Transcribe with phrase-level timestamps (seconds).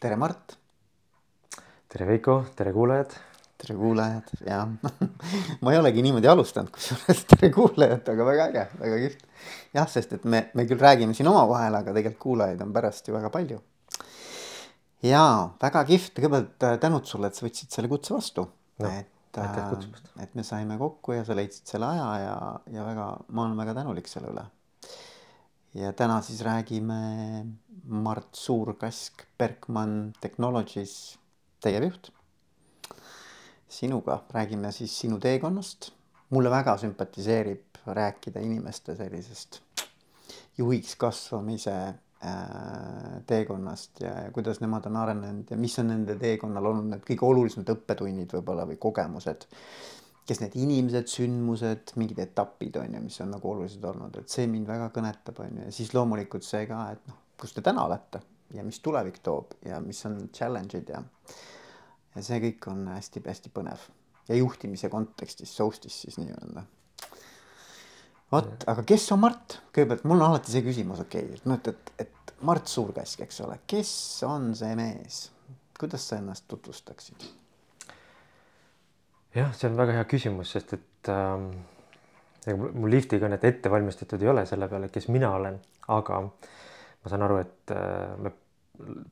[0.00, 0.58] tere, Mart.
[1.88, 3.14] tere, Veiko, tere, kuulajad.
[3.56, 4.66] tere, kuulajad, jah
[5.62, 9.24] ma ei olegi niimoodi alustanud, kusjuures tere, kuulajad, aga väga äge, väga kihvt.
[9.78, 13.16] jah, sest et me, me küll räägime siin omavahel, aga tegelikult kuulajaid on pärast ju
[13.16, 13.62] väga palju.
[15.08, 15.24] ja
[15.62, 18.90] väga kihvt, kõigepealt äh, tänud sulle, et sa võtsid selle kutse vastu no,.
[18.92, 19.64] et, äh,
[20.26, 22.36] et me saime kokku ja sa leidsid selle aja ja,
[22.76, 24.44] ja väga, ma olen väga tänulik selle üle
[25.76, 27.46] ja täna siis räägime
[27.84, 31.18] Mart Suurkask, Berkman Technologies
[31.60, 32.10] tegevjuht.
[33.68, 35.92] sinuga räägime siis sinu teekonnast.
[36.30, 39.60] mulle väga sümpatiseerib rääkida inimeste sellisest
[40.58, 41.76] juhiks kasvamise
[42.24, 47.04] äh, teekonnast ja, ja kuidas nemad on arenenud ja mis on nende teekonnal olnud need
[47.06, 49.46] kõige olulisemad õppetunnid võib-olla või kogemused
[50.26, 54.48] kes need inimesed, sündmused, mingid etapid on ju, mis on nagu olulised olnud, et see
[54.50, 57.84] mind väga kõnetab, on ju, ja siis loomulikult see ka, et noh, kus te täna
[57.86, 58.22] olete
[58.54, 61.02] ja mis tulevik toob ja mis on challenge'id ja
[62.16, 63.82] ja see kõik on hästi-hästi põnev
[64.28, 66.64] ja juhtimise kontekstis, soustis siis nii-öelda.
[68.32, 69.60] vot, aga kes on Mart?
[69.70, 73.22] kõigepealt mul on alati see küsimus, okei okay,, et noh, et, et, et Mart Suurkask,
[73.26, 73.90] eks ole, kes
[74.28, 75.26] on see mees,
[75.78, 77.28] kuidas sa ennast tutvustaksid?
[79.36, 81.50] Jah, see on väga hea küsimus, sest et ähm,
[82.56, 85.58] mul liftikõnet ette valmistatud ei ole selle peale, kes mina olen,
[85.92, 88.32] aga ma saan aru, et äh, me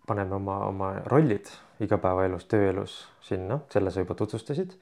[0.06, 1.48] paneme oma, oma rollid
[1.84, 4.77] igapäevaelus, tööelus sinna, selle sa juba tutvustasid.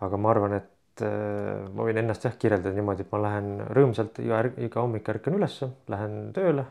[0.00, 4.20] aga ma arvan, et äh, ma võin ennast jah kirjeldada niimoodi, et ma lähen rõõmsalt
[4.22, 6.66] iga, iga hommik ärkan ülesse, lähen tööle.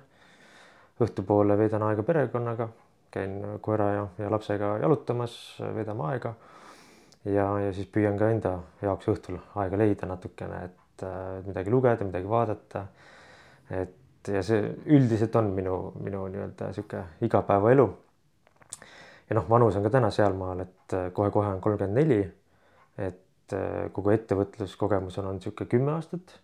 [1.00, 2.70] õhtupoole veedan aega perekonnaga,
[3.12, 5.36] käin koera ja, ja lapsega jalutamas,
[5.76, 6.34] veedame aega
[7.34, 12.08] ja, ja siis püüan ka enda jaoks õhtul aega leida natukene, et äh, midagi lugeda,
[12.08, 12.86] midagi vaadata.
[13.70, 17.88] et ja see üldiselt on minu, minu nii-öelda sihuke igapäevaelu.
[19.30, 22.22] ja noh, vanus on ka täna sealmaal, et äh, kohe-kohe on kolmkümmend neli.
[22.98, 26.40] et äh, kogu ettevõtluskogemus on olnud sihuke kümme aastat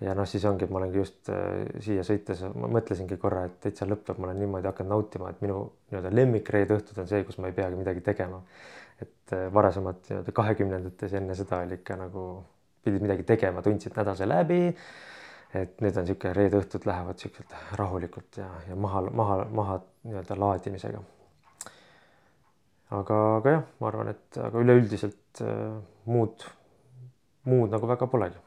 [0.00, 3.56] ja noh, siis ongi, et ma olengi just äh, siia sõites, ma mõtlesingi korra, et
[3.64, 7.40] täitsa lõpeb, ma olen niimoodi hakanud nautima, et minu nii-öelda lemmikreede õhtud on see, kus
[7.40, 8.42] ma ei peagi midagi tegema.
[9.00, 12.28] et äh, varasemad nii-öelda kahekümnendates enne seda oli ikka nagu
[12.84, 14.60] pidid midagi tegema, tundsid nädal sai läbi.
[15.56, 20.40] et nüüd on niisugune reede õhtud lähevad siukselt rahulikult ja, ja maha, maha, maha nii-öelda
[20.42, 21.00] laadimisega.
[23.00, 26.44] aga, aga jah, ma arvan, et aga üleüldiselt äh, muud,
[27.48, 28.44] muud nagu väga polegi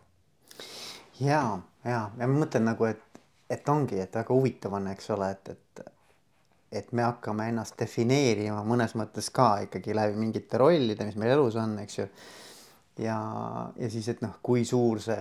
[1.20, 1.44] ja,
[1.86, 5.54] ja, ja ma mõtlen nagu, et, et ongi, et väga huvitav on, eks ole, et,
[5.56, 5.96] et,
[6.82, 11.58] et me hakkame ennast defineerima mõnes mõttes ka ikkagi läbi mingite rollide, mis meil elus
[11.60, 12.08] on, eks ju.
[13.06, 13.20] ja,
[13.80, 15.20] ja siis, et noh, kui suur see,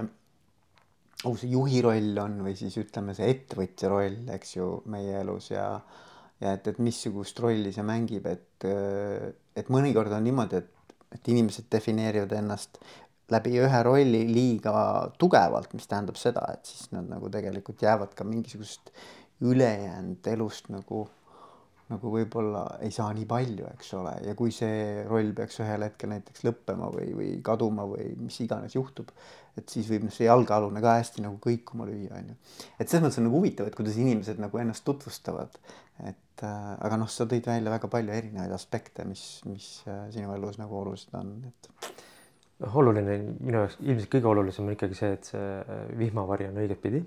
[1.24, 5.52] oh, see juhi roll on või siis ütleme, see ettevõtja roll, eks ju, meie elus
[5.54, 5.70] ja
[6.40, 8.66] ja et, et missugust rolli see mängib, et,
[9.58, 12.78] et mõnikord on niimoodi, et, et inimesed defineerivad ennast
[13.32, 14.72] läbi ühe rolli liiga
[15.20, 18.92] tugevalt, mis tähendab seda, et siis nad nagu tegelikult jäävad ka mingisugust
[19.44, 21.04] ülejäänud elust nagu,
[21.92, 26.12] nagu võib-olla ei saa nii palju, eks ole, ja kui see roll peaks ühel hetkel
[26.14, 29.12] näiteks lõppema või, või kaduma või mis iganes juhtub,
[29.58, 32.38] et siis võib see jalgealune ka hästi nagu kõikuma lüüa, on ju.
[32.78, 35.60] et selles mõttes on nagu huvitav, et kuidas inimesed nagu ennast tutvustavad,
[36.08, 40.34] et äh, aga noh, sa tõid välja väga palju erinevaid aspekte, mis, mis äh, sinu
[40.34, 42.06] elus nagu olulised on, et
[42.64, 46.60] noh, oluline minu jaoks ilmselt kõige olulisem on ikkagi see, et see äh, vihmavari on
[46.64, 47.04] õigetpidi.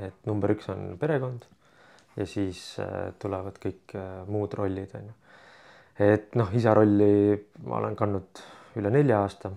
[0.00, 1.44] et number üks on perekond
[2.16, 5.16] ja siis äh, tulevad kõik äh, muud rollid on ju.
[6.10, 7.36] et noh, isa rolli
[7.66, 8.42] ma olen kandnud
[8.80, 9.50] üle nelja aasta,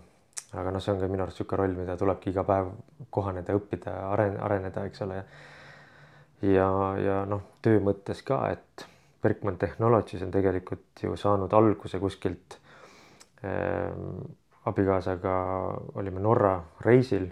[0.57, 2.71] aga noh, see on ka minu arust niisugune roll, mida tulebki iga päev
[3.13, 5.19] kohaneda, õppida, aren-, areneda, eks ole.
[6.49, 6.69] ja,
[7.01, 8.87] ja noh, töö mõttes ka, et
[9.23, 12.57] Berkman Technologies on tegelikult ju saanud alguse kuskilt
[13.45, 14.25] ähm,
[14.65, 15.33] abikaasaga
[15.99, 17.29] olime Norra reisil.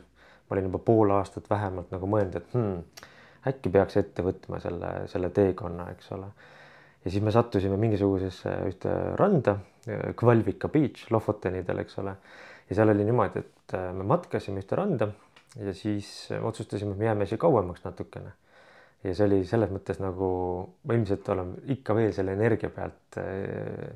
[0.50, 3.06] ma olin juba pool aastat vähemalt nagu mõelnud, et hmm,
[3.48, 6.28] äkki peaks ette võtma selle, selle teekonna, eks ole.
[7.06, 9.58] ja siis me sattusime mingisugusesse ühte randa,
[10.16, 12.16] Kvalvika beach Lofotenidel, eks ole.
[12.70, 15.08] ja seal oli niimoodi, et äh, me matkasime ühte randa
[15.56, 18.34] ja siis otsustasime, et me jääme siia kauemaks natukene.
[19.04, 20.28] ja see oli selles mõttes nagu
[20.86, 23.96] ma ilmselt olen ikka veel selle energia pealt äh,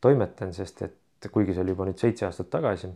[0.00, 2.90] toimetan, sest et et kuigi see oli juba nüüd seitse aastat tagasi,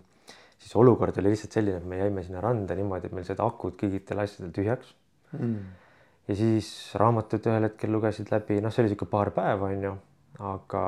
[0.61, 3.77] siis olukord oli lihtsalt selline, et me jäime sinna randa niimoodi, et meil said akud
[3.81, 4.94] kõigitel asjadel tühjaks.
[5.38, 5.59] Mm..
[6.27, 6.69] ja siis
[6.99, 9.93] raamatut ühel hetkel lugesid läbi, noh, see oli sihuke paar päeva, onju,
[10.50, 10.82] aga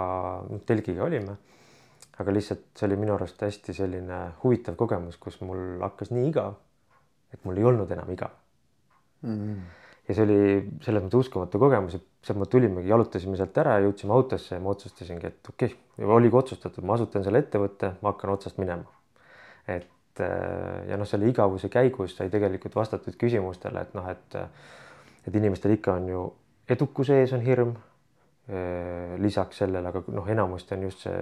[0.48, 1.36] noh, telgiga olime.
[2.18, 6.58] aga lihtsalt see oli minu arust hästi selline huvitav kogemus, kus mul hakkas nii igav,
[7.32, 8.34] et mul ei olnud enam igav
[9.22, 9.81] mm..
[10.08, 10.38] Ja see oli
[10.82, 14.72] selles mõttes uskumatu kogemus, et sealt me tulimegi, jalutasime sealt ära, jõudsime autosse ja ma
[14.74, 18.88] otsustasingi, et okei okay,, oligi otsustatud, ma asutan selle ettevõtte, ma hakkan otsast minema.
[19.70, 24.38] et äh, ja noh, selle igavuse käigus sai tegelikult vastatud küsimustele, et noh, et
[25.22, 26.22] et inimestel ikka on ju
[26.68, 27.76] edukuse ees on hirm.
[28.50, 31.18] Äh, lisaks sellele, aga noh, enamasti on just see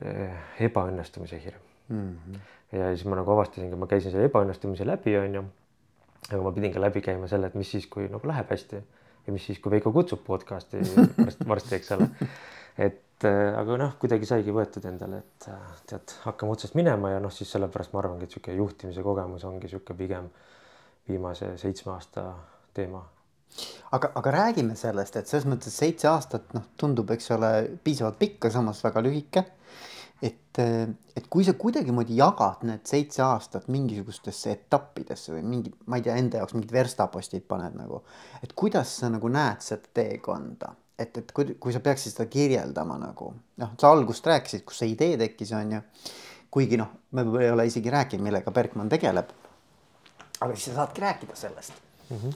[0.00, 2.14] äh, ebaõnnestumise hirm mm.
[2.16, 2.38] -hmm.
[2.72, 5.44] ja siis ma nagu avastasingi, ma käisin selle ebaõnnestumise läbi, onju
[6.28, 8.80] aga ma pidin ka läbi käima selle, et mis siis, kui nagu läheb hästi
[9.26, 10.82] ja mis siis, kui Veiko kutsub podcast'i
[11.52, 12.08] varsti, eks ole.
[12.88, 17.20] et äh, aga noh, kuidagi saigi võetud endale, et äh, tead, hakkame otsast minema ja
[17.22, 20.30] noh, siis sellepärast ma arvangi, et sihuke juhtimise kogemus ongi sihuke pigem
[21.08, 22.30] viimase seitsme aasta
[22.76, 23.04] teema
[23.92, 27.52] aga, aga räägime sellest, et selles mõttes seitse aastat noh, tundub, eks ole,
[27.84, 29.44] piisavalt pikk, aga samas väga lühike
[30.22, 30.58] et,
[31.16, 36.16] et kui sa kuidagimoodi jagad need seitse aastat mingisugustesse etappidesse või mingi, ma ei tea,
[36.18, 38.02] enda jaoks mingid verstapostid paned nagu,
[38.42, 42.98] et kuidas sa nagu näed seda teekonda, et, et kui, kui sa peaksid seda kirjeldama
[43.02, 43.30] nagu
[43.62, 45.82] noh, sa algust rääkisid, kus see idee tekkis, on ju.
[46.50, 49.30] kuigi noh, me ei ole isegi rääkinud, millega Bergmann tegeleb.
[50.40, 51.72] aga siis sa saadki rääkida sellest
[52.10, 52.16] mm.
[52.16, 52.34] -hmm.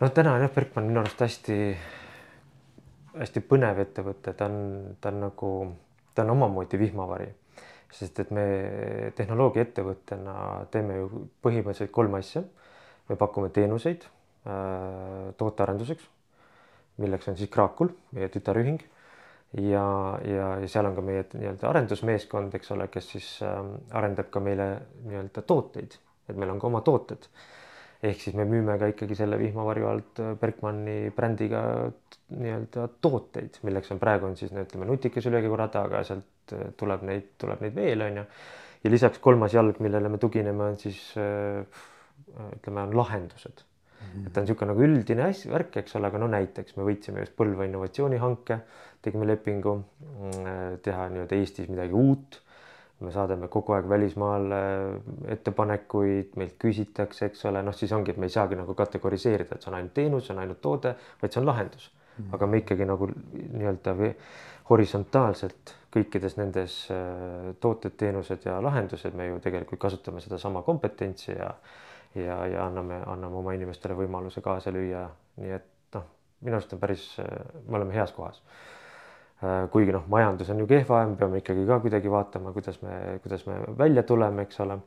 [0.00, 1.76] no täna on jah, Bergmann minu arust hästi,
[3.16, 5.52] hästi põnev ettevõte, ta on, ta on nagu
[6.18, 7.28] ta on omamoodi vihmavari,
[7.94, 8.44] sest et me
[9.14, 10.34] tehnoloogiaettevõttena
[10.74, 12.42] teeme ju põhimõtteliselt kolm asja.
[13.08, 16.08] me pakume teenuseid äh, tootearenduseks,
[17.00, 18.82] milleks on siis Kraakul, meie tütarühing
[19.62, 19.84] ja,
[20.26, 23.62] ja, ja seal on ka meie nii-öelda arendusmeeskond, eks ole, kes siis äh,
[23.96, 24.68] arendab ka meile
[25.06, 25.96] nii-öelda tooteid,
[26.28, 27.30] et meil on ka oma tooted
[28.02, 31.62] ehk siis me müüme ka ikkagi selle vihmavarju alt äh, Bergmanni brändiga
[32.28, 37.02] nii-öelda tooteid, milleks on praegu on siis no ütleme nutikas ülekäigurada, aga sealt äh, tuleb
[37.08, 38.26] neid, tuleb neid veel on ju.
[38.84, 41.82] ja lisaks kolmas jalg, millele me tugineme, on siis äh,
[42.54, 44.06] ütleme, on lahendused mm.
[44.06, 44.26] -hmm.
[44.26, 47.24] et ta on niisugune nagu üldine asja, värk, eks ole, aga no näiteks me võitsime
[47.24, 48.60] just Põlva innovatsioonihanke,
[49.02, 52.42] tegime lepingu mm, teha nii-öelda Eestis midagi uut
[53.00, 54.58] me saadame kogu aeg välismaale
[55.34, 59.64] ettepanekuid, meilt küsitakse, eks ole, noh, siis ongi, et me ei saagi nagu kategoriseerida, et
[59.64, 62.24] see on ainult teenus, see on ainult toode, vaid see on lahendus mm.
[62.24, 62.34] -hmm.
[62.34, 63.94] aga me ikkagi nagu nii-öelda
[64.70, 71.54] horisontaalselt kõikides nendes äh, tooted, teenused ja lahendused, me ju tegelikult kasutame sedasama kompetentsi ja
[72.14, 76.04] ja, ja anname, anname oma inimestele võimaluse kaasa lüüa, nii et noh,
[76.40, 77.04] minu arust on päris,
[77.68, 78.77] me oleme heas kohas Äh,
[79.72, 83.44] kuigi noh, majandus on ju kehva, me peame ikkagi ka kuidagi vaatama, kuidas me, kuidas
[83.46, 84.80] me välja tuleme, eks ole.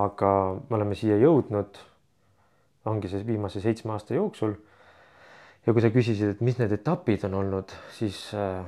[0.00, 0.32] aga
[0.68, 1.78] me oleme siia jõudnud,
[2.90, 4.54] ongi see viimase seitsme aasta jooksul.
[5.66, 8.64] ja kui sa küsisid, et mis need etapid on olnud, siis uh,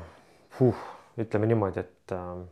[0.59, 0.83] huh,
[1.19, 2.43] ütleme niimoodi, et uh,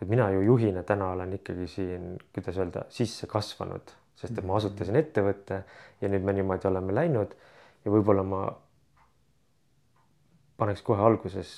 [0.00, 4.56] et mina ju juhina täna olen ikkagi siin, kuidas öelda, sisse kasvanud, sest et ma
[4.58, 5.62] asutasin ettevõtte
[6.00, 7.34] ja nüüd me niimoodi oleme läinud
[7.84, 8.42] ja võib-olla ma
[10.58, 11.52] paneks kohe alguses,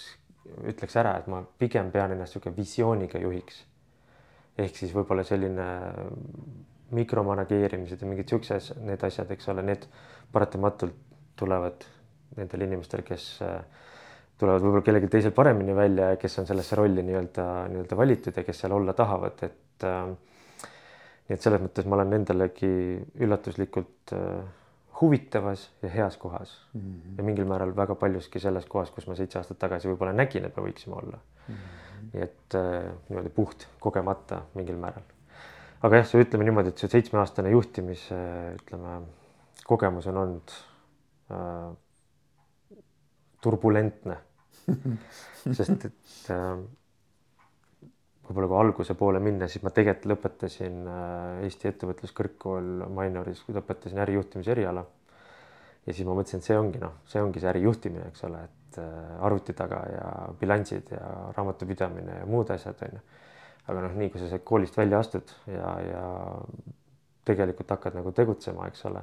[0.69, 3.65] ütleks ära, et ma pigem pean ennast niisugune visiooniga juhiks.
[4.61, 5.67] ehk siis võib-olla selline
[6.93, 9.87] mikromanageerimised ja mingid siuksed, need asjad, eks ole, need
[10.33, 10.97] paratamatult
[11.39, 11.87] tulevad
[12.37, 13.61] nendel inimestel, kes äh,
[14.41, 18.45] tulevad võib-olla kellelgi teisel paremini välja ja kes on sellesse rolli nii-öelda, nii-öelda valitud ja
[18.47, 20.11] kes seal olla tahavad, et äh,
[21.29, 22.73] nii et selles mõttes ma olen endalegi
[23.23, 24.60] üllatuslikult äh,
[25.01, 27.19] huvitavas ja heas kohas mm -hmm.
[27.19, 30.57] ja mingil määral väga paljuski selles kohas, kus ma seitse aastat tagasi võib-olla nägin, et
[30.57, 31.55] me võiksime olla mm.
[31.55, 32.09] -hmm.
[32.13, 35.03] nii et äh, niimoodi puht kogemata mingil määral.
[35.83, 38.19] aga jah, see ütleme niimoodi, et see seitsmeaastane juhtimise
[38.55, 39.01] ütleme
[39.67, 40.51] kogemus on olnud
[41.31, 41.77] äh,
[43.41, 44.17] turbulentne
[45.57, 46.61] sest et äh,
[48.31, 54.55] võib-olla kui alguse poole minna, siis ma tegelikult lõpetasin äh, Eesti Ettevõtluskõrgkool Minoris, lõpetasin ärijuhtimise
[54.55, 54.85] eriala.
[55.91, 58.79] Ja siis ma mõtlesin, et see ongi noh, see ongi see ärijuhtimine, eks ole, et
[58.83, 61.07] äh, arvuti taga ja bilansid ja
[61.37, 63.03] raamatupidamine ja muud asjad on ju.
[63.71, 66.05] aga noh, nii kui sa sealt koolist välja astud ja, ja
[67.27, 69.03] tegelikult hakkad nagu tegutsema, eks ole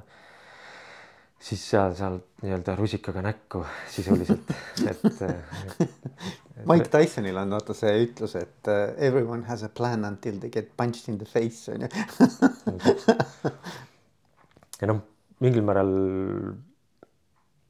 [1.38, 4.48] siis seal, seal nii-öelda rusikaga näkku sisuliselt,
[4.90, 5.92] et, et.
[6.66, 10.72] Mike Tysonil on vaata see ütlus, et uh, everyone has a plan until they get
[10.76, 11.88] punched in the face on ju.
[14.80, 15.04] ja noh,
[15.44, 15.94] mingil määral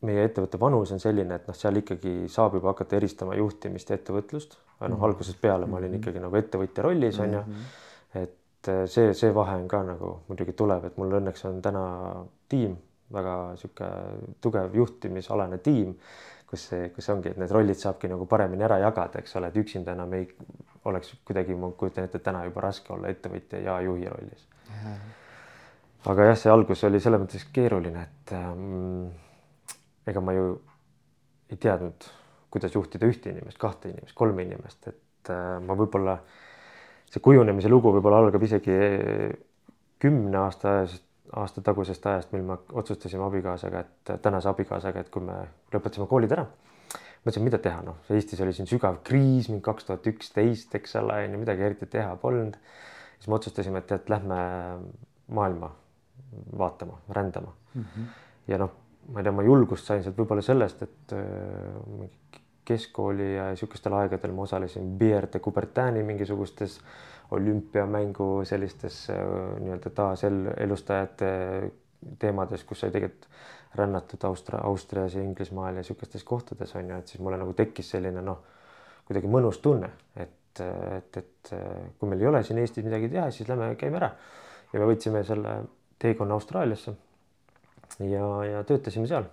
[0.07, 3.99] meie ettevõtte vanus on selline, et noh, seal ikkagi saab juba hakata eristama juhtimist ja
[3.99, 4.59] ettevõtlust.
[4.81, 5.05] noh, mhm.
[5.05, 6.01] algusest peale ma olin mhm.
[6.01, 7.41] ikkagi nagu ettevõtja rollis on ju.
[7.41, 7.71] Mhm.
[8.23, 11.85] et äh, see, see vahe on ka nagu muidugi tuleb, et mul õnneks on täna
[12.49, 12.77] tiim
[13.13, 13.89] väga sihuke
[14.41, 15.95] tugev juhtimisalane tiim,
[16.49, 19.57] kus see, kus ongi, et need rollid saabki nagu paremini ära jagada, eks ole, et
[19.61, 20.29] üksinda enam ei
[20.89, 24.47] oleks kuidagi, ma kujutan ette, täna juba raske olla ettevõtja ja juhi rollis.
[26.09, 29.09] aga jah, see algus oli selles mõttes keeruline, et ähm,
[30.09, 30.51] ega ma ju
[31.49, 32.09] ei teadnud,
[32.53, 36.19] kuidas juhtida ühte inimest, kahte inimest, kolme inimest, et äh, ma võib-olla
[37.09, 38.75] see kujunemise lugu võib-olla algab isegi
[40.01, 41.05] kümne aasta ajast,
[41.37, 45.37] aasta tagusest ajast, mil me otsustasime abikaasaga, et tänase abikaasaga, et kui me
[45.73, 46.47] lõpetasime koolid ära,
[47.25, 51.19] mõtlesime, mida teha, noh, Eestis oli siin sügav kriis, mingi kaks tuhat üksteist, eks ole,
[51.27, 52.57] on ju, midagi eriti teha polnud.
[53.19, 54.39] siis me otsustasime, et, et lähme
[55.35, 55.73] maailma
[56.59, 57.83] vaatama, rändama mm.
[57.83, 58.05] -hmm.
[58.49, 58.71] ja noh,
[59.09, 62.09] ma ei tea, ma julgust sain sealt võib-olla sellest, et äh,
[62.69, 66.79] keskkooli ja niisugustel aegadel ma osalesin Bier de Coubertini mingisugustes
[67.37, 69.23] olümpiamängu sellistes äh,
[69.63, 71.31] nii-öelda taaselustajate
[72.21, 73.31] teemades, kus sai tegelikult
[73.79, 77.91] rännatud Austria, Austrias ja Inglismaal ja niisugustes kohtades on ju, et siis mulle nagu tekkis
[77.97, 78.45] selline noh,
[79.09, 81.53] kuidagi mõnus tunne, et, et, et
[81.99, 84.13] kui meil ei ole siin Eestis midagi teha, siis lähme käime ära.
[84.73, 85.59] ja me võtsime selle
[86.01, 86.97] teekonna Austraaliasse
[88.01, 89.29] ja, ja töötasime seal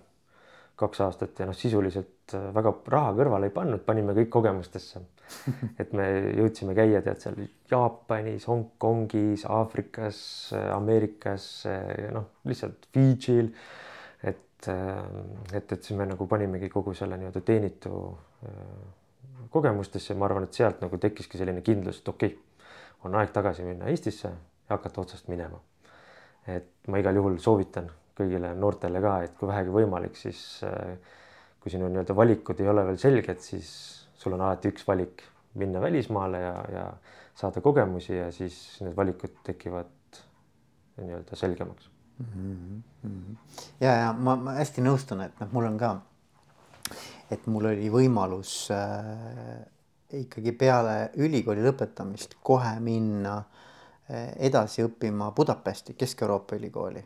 [0.76, 5.00] kaks aastat ja noh, sisuliselt äh, väga raha kõrvale ei pannud, panime kõik kogemustesse.
[5.82, 10.18] et me jõudsime käia tead seal Jaapanis, Hongkongis, Aafrikas,
[10.76, 11.48] Ameerikas,
[12.14, 13.50] noh, lihtsalt Fidžil.
[14.22, 15.00] et, äh,
[15.52, 17.96] et, et siis me nagu panimegi kogu selle nii-öelda teenitu
[18.46, 22.68] äh, kogemustesse ja ma arvan, et sealt nagu tekkiski selline kindlus, et okei okay,,
[23.04, 25.60] on aeg tagasi minna Eestisse ja hakata otsast minema.
[26.46, 30.96] et ma igal juhul soovitan kõigile noortele ka, et kui vähegi võimalik, siis äh,
[31.60, 33.68] kui sinu nii-öelda valikud ei ole veel selged, siis
[34.16, 35.24] sul on alati üks valik,
[35.60, 36.86] minna välismaale ja, ja
[37.36, 40.20] saada kogemusi ja siis need valikud tekivad
[40.96, 42.82] nii-öelda selgemaks mm.
[43.04, 43.36] -hmm.
[43.80, 45.90] ja, ja ma, ma hästi nõustun, et noh, mul on ka,
[47.30, 49.66] et mul oli võimalus äh,
[50.22, 57.04] ikkagi peale ülikooli lõpetamist kohe minna äh, edasi õppima Budapesti Kesk-Euroopa ülikooli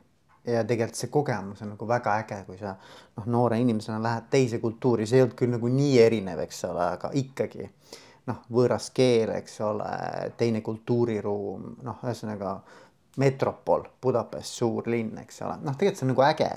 [0.51, 4.61] ja tegelikult see kogemus on nagu väga äge, kui sa noh, noore inimesena lähed teise
[4.63, 7.69] kultuuri, see ei olnud küll nagu nii erinev, eks ole, aga ikkagi
[8.31, 9.91] noh, võõras keel, eks ole,
[10.41, 12.59] teine kultuuriruum, noh, ühesõnaga
[13.21, 16.51] metropol, Budapest, suur linn, eks ole, noh, tegelikult see on nagu äge.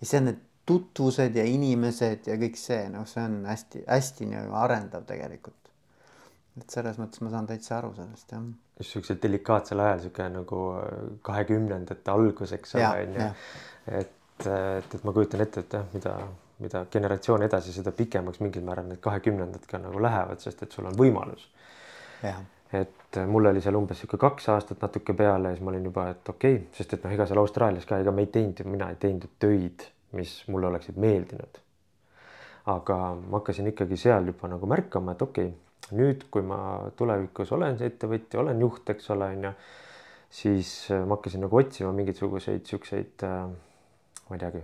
[0.00, 4.58] Ja see on need tutvused ja inimesed ja kõik see, noh, see on hästi-hästi nagu
[4.62, 5.58] arendav tegelikult.
[6.60, 8.42] et selles mõttes ma saan täitsa aru sellest jah
[8.82, 13.28] just siuksel delikaatsel ajal sihuke nagu äh, kahekümnendate algus, eks ole, onju.
[14.00, 16.16] et, et, et ma kujutan ette, et jah, mida,
[16.62, 20.90] mida generatsioon edasi, seda pikemaks mingil määral need kahekümnendad ka nagu lähevad, sest et sul
[20.90, 21.48] on võimalus.
[22.72, 25.90] et äh, mul oli seal umbes sihuke kaks aastat natuke peale ja siis ma olin
[25.90, 28.62] juba, et okei okay,, sest et noh, ega seal Austraalias ka, ega me ei teinud,
[28.72, 29.84] mina ei teinud töid,
[30.16, 31.60] mis mulle oleksid meeldinud.
[32.72, 36.58] aga ma hakkasin ikkagi seal juba nagu märkama, et okei okay, nüüd, kui ma
[36.98, 39.52] tulevikus olen see ettevõtja, olen juht, eks ole, on ju,
[40.42, 43.40] siis äh, ma hakkasin nagu otsima mingisuguseid siukseid äh,,
[44.28, 44.62] ma ei teagi,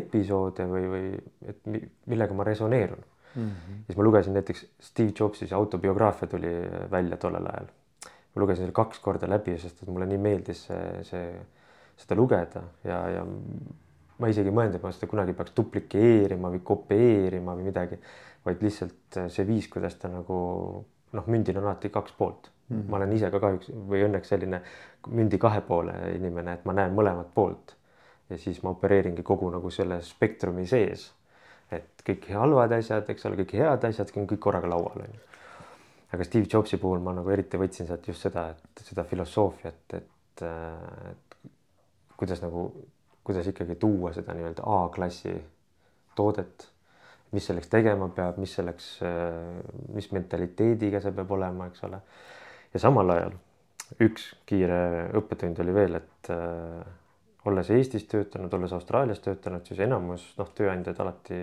[0.00, 1.06] episoode või, või
[1.50, 1.66] et
[2.08, 3.02] millega ma resoneerun
[3.34, 3.42] mm.
[3.50, 3.82] -hmm.
[3.86, 6.52] siis ma lugesin näiteks Steve Jobsi see autobiograafia tuli
[6.90, 7.66] välja tollel ajal.
[8.34, 11.30] ma lugesin selle kaks korda läbi, sest et mulle nii meeldis see, see,
[11.96, 13.24] seda lugeda ja, ja
[14.20, 17.98] ma isegi ei mõelnud, et ma seda kunagi peaks duplikeerima või kopeerima või midagi
[18.46, 20.38] vaid lihtsalt äh, see viis, kuidas ta nagu
[21.12, 22.76] noh, mündil on alati kaks poolt mm.
[22.76, 22.90] -hmm.
[22.90, 24.62] ma olen ise ka kahjuks või õnneks selline
[25.08, 27.76] mündi kahe poole inimene, et ma näen mõlemat poolt
[28.30, 31.12] ja siis ma opereeringi kogu nagu selle spektrumi sees.
[31.70, 35.20] et kõik halvad asjad, eks ole, kõik head asjad, kõik korraga laual on ju.
[36.12, 40.42] aga Steve Jobsi puhul ma nagu eriti võtsin sealt just seda, et seda filosoofiat, et,
[40.42, 41.50] äh, et
[42.16, 42.70] kuidas nagu,
[43.24, 45.36] kuidas ikkagi tuua seda nii-öelda A-klassi
[46.14, 46.66] toodet
[47.32, 48.88] mis selleks tegema peab, mis selleks,
[49.94, 52.00] mis mentaliteediga see peab olema, eks ole.
[52.74, 53.38] ja samal ajal
[53.98, 56.82] üks kiire õppetund oli veel, et äh,
[57.50, 61.38] olles Eestis töötanud, olles Austraalias töötanud, siis enamus noh, tööandjad alati,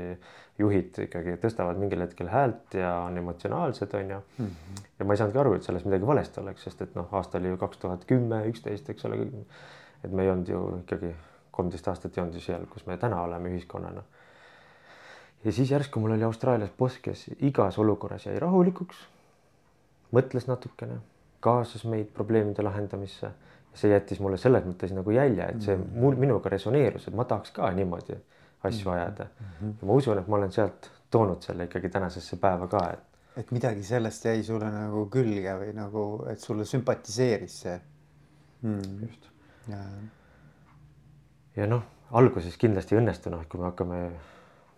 [0.62, 4.46] juhid ikkagi tõstavad mingil hetkel häält ja on emotsionaalsed, on ju mm.
[4.46, 4.84] -hmm.
[5.00, 7.54] ja ma ei saanudki aru, et selles midagi valesti oleks, sest et noh, aasta oli
[7.54, 9.28] ju kaks tuhat kümme, üksteist, eks ole.
[10.04, 11.16] et me ei olnud ju ikkagi
[11.52, 14.04] kolmteist aastat ei olnud ju seal, kus me täna oleme ühiskonnana
[15.44, 18.98] ja siis järsku mul oli Austraalias boss, kes igas olukorras jäi rahulikuks,
[20.16, 21.00] mõtles natukene,
[21.40, 23.32] kaasas meid probleemide lahendamisse.
[23.78, 26.00] see jättis mulle selles mõttes nagu jälje, et see mm.
[26.02, 28.16] mul minuga resoneerus, et ma tahaks ka niimoodi
[28.66, 29.46] asju ajada mm.
[29.60, 29.74] -hmm.
[29.82, 33.20] ja ma usun, et ma olen sealt toonud selle ikkagi tänasesse päeva ka, et.
[33.38, 37.80] et midagi sellest jäi sulle nagu külge või nagu, et sulle sümpatiseeris see
[38.62, 39.02] mm..
[39.02, 39.30] just.
[39.68, 39.84] ja,
[41.56, 44.02] ja noh, alguses kindlasti ei õnnestu, noh, kui me hakkame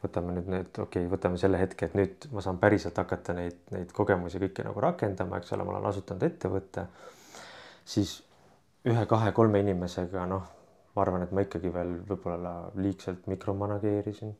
[0.03, 3.59] võtame nüüd need, okei okay,, võtame selle hetke, et nüüd ma saan päriselt hakata neid,
[3.75, 6.85] neid kogemusi kõiki nagu rakendama, eks ole, ma olen asutanud ettevõtte,
[7.89, 8.19] siis
[8.87, 10.45] ühe-kahe-kolme inimesega, noh,
[10.95, 14.37] ma arvan, et ma ikkagi veel võib-olla liigselt mikromanageerisin.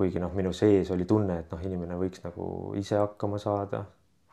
[0.00, 2.44] kuigi noh, minu sees oli tunne, et noh, inimene võiks nagu
[2.80, 3.82] ise hakkama saada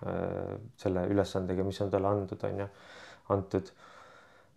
[0.05, 2.67] äh, selle ülesandega, mis on talle andnud, on ju,
[3.35, 3.71] antud.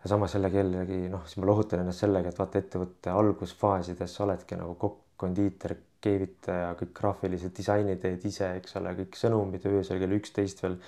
[0.05, 4.25] ja samas jällegi jällegi noh, siis ma lohutan ennast sellega, et vaata ettevõtte algusfaasides sa
[4.29, 10.01] oledki nagu kokk, kondiiter, keevitaja, kõik graafilise disaini teed ise, eks ole, kõik sõnumid öösel
[10.01, 10.79] kell üksteist veel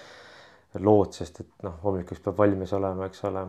[0.81, 3.45] lood, sest et noh, hommikuks peab valmis olema, eks ole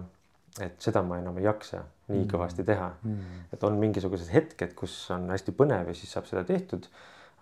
[0.61, 2.29] et seda ma enam ei jaksa nii mm.
[2.29, 3.37] kõvasti teha mm..
[3.55, 6.89] et on mingisugused hetked, kus on hästi põnev ja siis saab seda tehtud.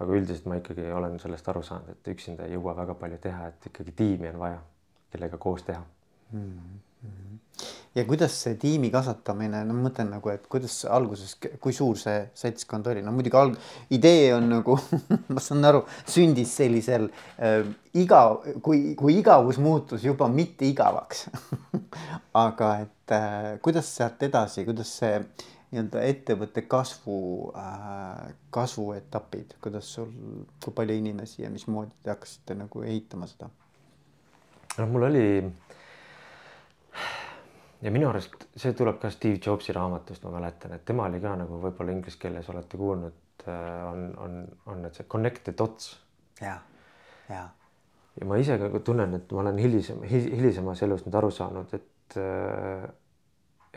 [0.01, 3.49] aga üldiselt ma ikkagi olen sellest aru saanud, et üksinda ei jõua väga palju teha,
[3.51, 4.61] et ikkagi tiimi on vaja,
[5.11, 5.83] kellega koos teha
[6.31, 6.47] mm.
[7.03, 7.67] -hmm.
[7.95, 12.21] Ja kuidas see tiimi kasvatamine, no ma mõtlen nagu, et kuidas alguses, kui suur see
[12.39, 13.57] seltskond oli, no muidugi alg-,
[13.91, 14.77] idee on nagu
[15.35, 17.65] ma saan aru, sündis sellisel äh,
[17.99, 18.23] iga,
[18.63, 21.25] kui, kui igavus muutus juba mitte igavaks
[22.45, 25.17] aga et äh, kuidas sealt edasi, kuidas see
[25.71, 27.17] nii-öelda ettevõtte kasvu
[27.55, 30.11] äh,, kasvuetapid, kuidas sul,
[30.63, 33.51] kui palju inimesi ja mismoodi te hakkasite nagu ehitama seda?
[34.77, 35.25] noh, mul oli
[37.81, 41.33] ja minu arust see tuleb ka Steve Jobsi raamatust, ma mäletan, et tema oli ka
[41.39, 44.37] nagu võib-olla inglise keeles olete kuulnud, äh, on, on,
[44.69, 45.95] on need see connect the dots.
[46.41, 46.59] ja,
[47.29, 47.47] ja.
[48.19, 52.19] ja ma ise ka tunnen, et ma olen hilisem, hilisemas elus nüüd aru saanud, et
[52.21, 52.85] äh,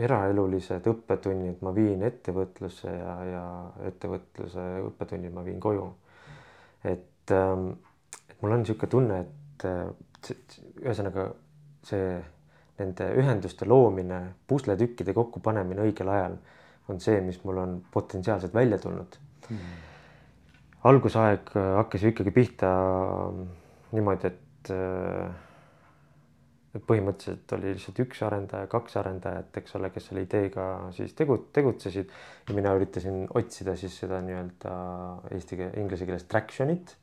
[0.04, 3.44] eraelulised õppetunnid ma viin ettevõtlusse ja, ja
[3.88, 5.86] ettevõtluse õppetunnid ma viin koju.
[6.84, 7.70] et ähm,,
[8.28, 10.34] et mul on niisugune tunne, et äh,
[10.82, 11.30] ühesõnaga
[11.86, 12.18] see
[12.80, 16.36] nende ühenduste loomine, pusletükkide kokkupanemine õigel ajal
[16.90, 19.18] on see, mis mul on potentsiaalselt välja tulnud.
[19.50, 19.74] Mm..
[20.88, 23.42] algusaeg äh, hakkas ju ikkagi pihta ähm,
[23.92, 25.34] niimoodi, et äh,
[26.74, 30.64] et põhimõtteliselt oli lihtsalt üks arendaja, kaks arendajat, eks ole, kes selle ideega
[30.96, 32.10] siis tegu, tegutsesid.
[32.48, 34.72] Ja mina üritasin otsida siis seda nii-öelda
[35.36, 36.96] eesti keel, inglise keeles traction'it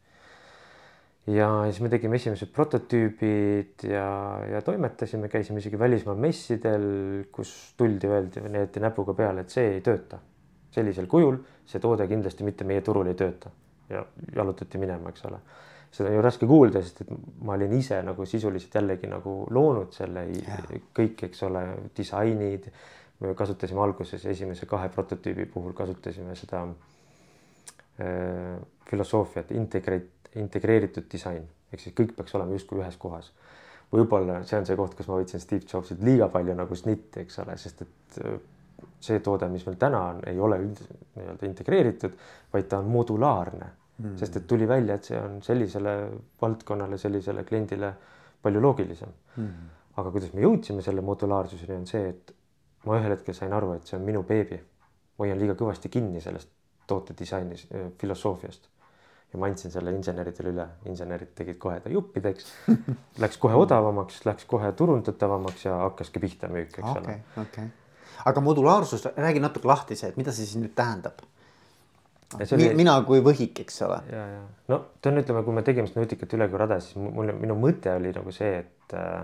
[1.30, 4.06] ja siis me tegime esimesed prototüübid ja,
[4.50, 6.86] ja toimetasime, käisime isegi välismaa messidel,
[7.32, 10.20] kus tuldi, öeldi, näidati näpuga peale, et see ei tööta.
[10.72, 11.36] sellisel kujul
[11.68, 13.52] see toode kindlasti mitte meie turul ei tööta
[13.92, 15.40] ja jalutati minema, eks ole.
[15.92, 17.10] seda on ju raske kuulda, sest et
[17.44, 20.64] ma olin ise nagu sisuliselt jällegi nagu loonud selle yeah.
[20.96, 21.66] kõik, eks ole,
[21.98, 22.72] disainid.
[23.22, 26.64] me kasutasime alguses esimese kahe prototüübi puhul kasutasime seda
[28.00, 28.58] äh,
[28.90, 33.32] filosoofiat integrate integreeritud disain, ehk siis kõik peaks olema justkui ühes kohas.
[33.92, 37.42] võib-olla see on see koht, kus ma võtsin Steve Jobsilt liiga palju nagu snitti, eks
[37.44, 38.38] ole, sest et äh,
[39.04, 42.16] see toode, mis meil täna on, ei ole nii-öelda integreeritud,
[42.54, 43.68] vaid ta on modulaarne
[43.98, 45.96] mm., sest et tuli välja, et see on sellisele
[46.42, 47.92] valdkonnale, sellisele kliendile
[48.42, 49.70] palju loogilisem mm..
[50.00, 52.36] aga kuidas me jõudsime selle modulaarsuseni, on see, et
[52.88, 54.62] ma ühel hetkel sain aru, et see on minu beebi.
[55.20, 56.50] hoian liiga kõvasti kinni sellest
[56.88, 58.71] toote disaini äh, filosoofiast
[59.32, 62.50] ja ma andsin selle inseneridele üle, insenerid tegid kohe ta juppideks
[63.24, 67.46] Läks kohe odavamaks, läks kohe turundatavamaks ja hakkaski pihta müük, eks okay, ole.
[67.46, 67.68] okei,
[68.32, 71.24] aga modulaarsus, räägi natuke lahti see, et mida see siis nüüd tähendab?
[72.40, 72.70] Oli...
[72.80, 74.00] mina kui võhik, eks ole.
[74.12, 74.42] ja, ja
[74.72, 77.58] no ta on, ütleme, kui me tegime seda nutikat üle kui rada, siis mul, minu
[77.60, 79.24] mõte oli nagu see, et äh,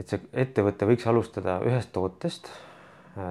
[0.00, 3.22] et see ettevõte võiks alustada ühest tootest, äh,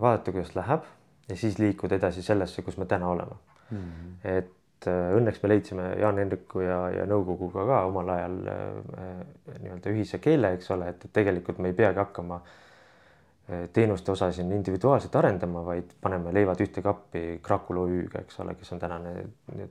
[0.00, 0.86] vaadata, kuidas läheb
[1.28, 3.36] ja siis liikuda edasi sellesse, kus me täna oleme.
[3.70, 4.14] -hmm.
[4.36, 9.20] et äh, õnneks me leidsime Jaan Hendriku ja, ja nõukoguga ka omal ajal äh,
[9.60, 12.68] nii-öelda ühise keele, eks ole, et, tegelikult me ei peagi hakkama äh,
[13.72, 18.72] teenuste osa siin individuaalselt arendama, vaid paneme leivad ühte kappi Krakul OÜ-ga, eks ole, kes
[18.72, 19.14] on tänane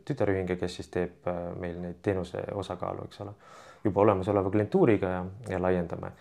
[0.06, 3.34] tütarühing ja kes siis teeb äh, meil neid teenuse osakaalu, eks ole,
[3.84, 6.12] juba olemasoleva klientuuriga ja, ja laiendame.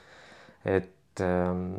[0.65, 1.79] et ähm,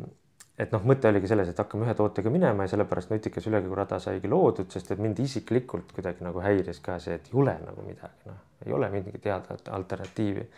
[0.58, 4.30] et noh, mõte oligi selles, et hakkame ühe tootega minema ja sellepärast nutikas ülekäigurada saigi
[4.30, 8.26] loodud, sest et mind isiklikult kuidagi nagu häiris ka see, et ei ole nagu midagi,
[8.26, 10.48] noh, ei ole mingit head alternatiivi.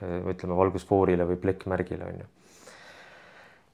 [0.00, 2.26] ütleme valgusfoorile või plekkmärgile on ju.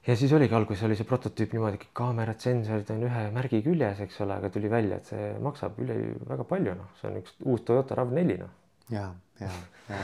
[0.07, 4.19] ja siis oligi alguses oli see prototüüp niimoodi, kaamerad, sensorid on ühe märgi küljes, eks
[4.25, 5.95] ole, aga tuli välja, et see maksab üle
[6.27, 8.51] väga palju, noh, see on üks uus Toyota RAV4 noh.
[8.91, 9.07] ja,
[9.39, 9.53] ja,
[9.87, 10.01] ja.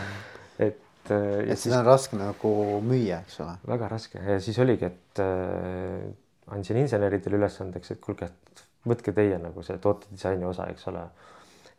[0.67, 1.11] et et.
[1.11, 2.53] Äh, et seda on raske nagu
[2.85, 3.55] müüa, eks ole.
[3.67, 6.05] väga raske ja siis oligi, et äh,
[6.53, 11.03] andsin inseneridele ülesandeks, et kuulge, et võtke teie nagu see tootedisaini osa, eks ole.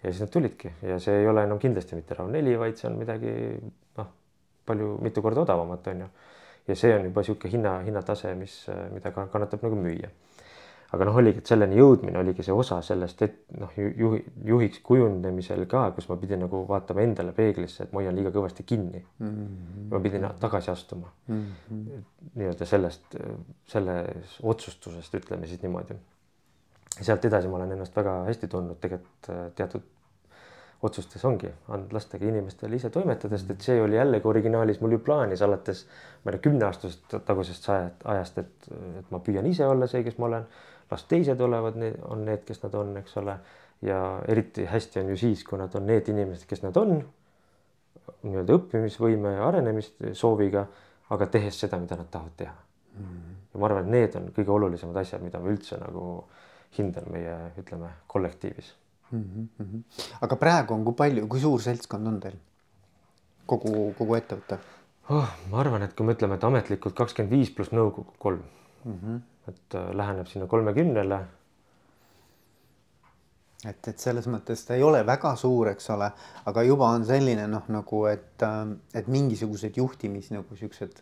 [0.02, 3.00] ja siis nad tulidki ja see ei ole enam kindlasti mitte RAV4, vaid see on
[3.00, 3.32] midagi
[3.98, 4.12] noh,
[4.66, 6.10] palju, mitu korda odavamat, on ju.
[6.68, 8.60] ja see on juba niisugune hinna, hinnatase, mis,
[8.92, 10.12] mida kannatab nagu müüa.
[10.92, 14.20] Aga noh, oligi, et selleni jõudmine oligi see osa sellest, et noh, juhi,
[14.50, 18.66] juhiks kujundamisel ka, kus ma pidin nagu vaatama endale peeglisse, et ma hoian liiga kõvasti
[18.68, 19.30] kinni mm.
[19.30, 19.86] -hmm.
[19.92, 22.04] ma pidin tagasi astuma mm -hmm.
[22.34, 23.16] nii-öelda sellest,
[23.66, 25.96] selles otsustusest, ütleme siis niimoodi.
[27.00, 29.82] sealt edasi ma olen ennast väga hästi tundnud tegelikult äh, teatud
[30.84, 35.00] otsustes ongi andnud lastega inimestel ise toimetada, sest et see oli jällegi originaalis mul ju
[35.06, 35.84] plaanis alates
[36.24, 38.68] ma ei tea, kümneaastasest tagusest ajast, et,
[39.00, 40.46] et ma püüan ise olla see, kes ma olen
[40.90, 43.38] las teised olevad, on need, kes nad on, eks ole.
[43.84, 47.02] ja eriti hästi on ju siis, kui nad on need inimesed, kes nad on.
[48.24, 50.66] nii-öelda õppimisvõime ja arenemissooviga,
[51.16, 53.04] aga tehes seda, mida nad tahavad teha mm.
[53.04, 53.34] -hmm.
[53.52, 56.24] ja ma arvan, et need on kõige olulisemad asjad, mida ma üldse nagu
[56.78, 58.72] hindan meie, ütleme, kollektiivis
[59.10, 59.48] mm.
[59.58, 59.82] -hmm.
[60.20, 62.40] aga praegu on, kui palju, kui suur seltskond on teil?
[63.46, 64.58] kogu, kogu ettevõte
[65.10, 65.30] oh,?
[65.50, 68.42] ma arvan, et kui me ütleme, et ametlikult kakskümmend viis pluss nõukogu kolm
[68.84, 68.98] mm.
[68.98, 71.20] -hmm et äh, läheneb sinna kolmekümnele.
[73.64, 76.10] et, et selles mõttes ta ei ole väga suur, eks ole,
[76.50, 78.62] aga juba on selline noh, nagu et, äh,
[78.94, 81.00] et mingisugused juhtimis nagu siuksed,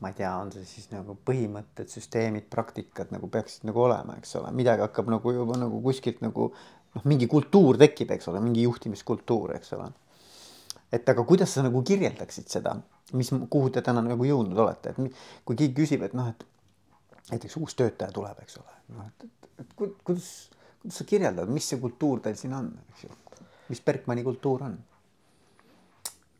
[0.00, 4.36] ma ei tea, on see siis nagu põhimõtted, süsteemid, praktikad nagu peaksid nagu olema, eks
[4.40, 6.50] ole, midagi hakkab nagu juba nagu kuskilt nagu
[6.96, 9.90] noh, mingi kultuur tekib, eks ole, mingi juhtimiskultuur, eks ole.
[10.92, 12.76] et aga kuidas sa nagu kirjeldaksid seda,
[13.16, 16.46] mis, kuhu te täna nagu jõudnud olete, et kui keegi küsib, et noh, et
[17.30, 20.30] näiteks uus töötaja tuleb, eks ole, noh et, et, et kuidas,
[20.82, 23.20] kuidas sa kirjeldad, mis see kultuur teil siin on, eks ju,
[23.72, 24.80] mis Bergmanni kultuur on?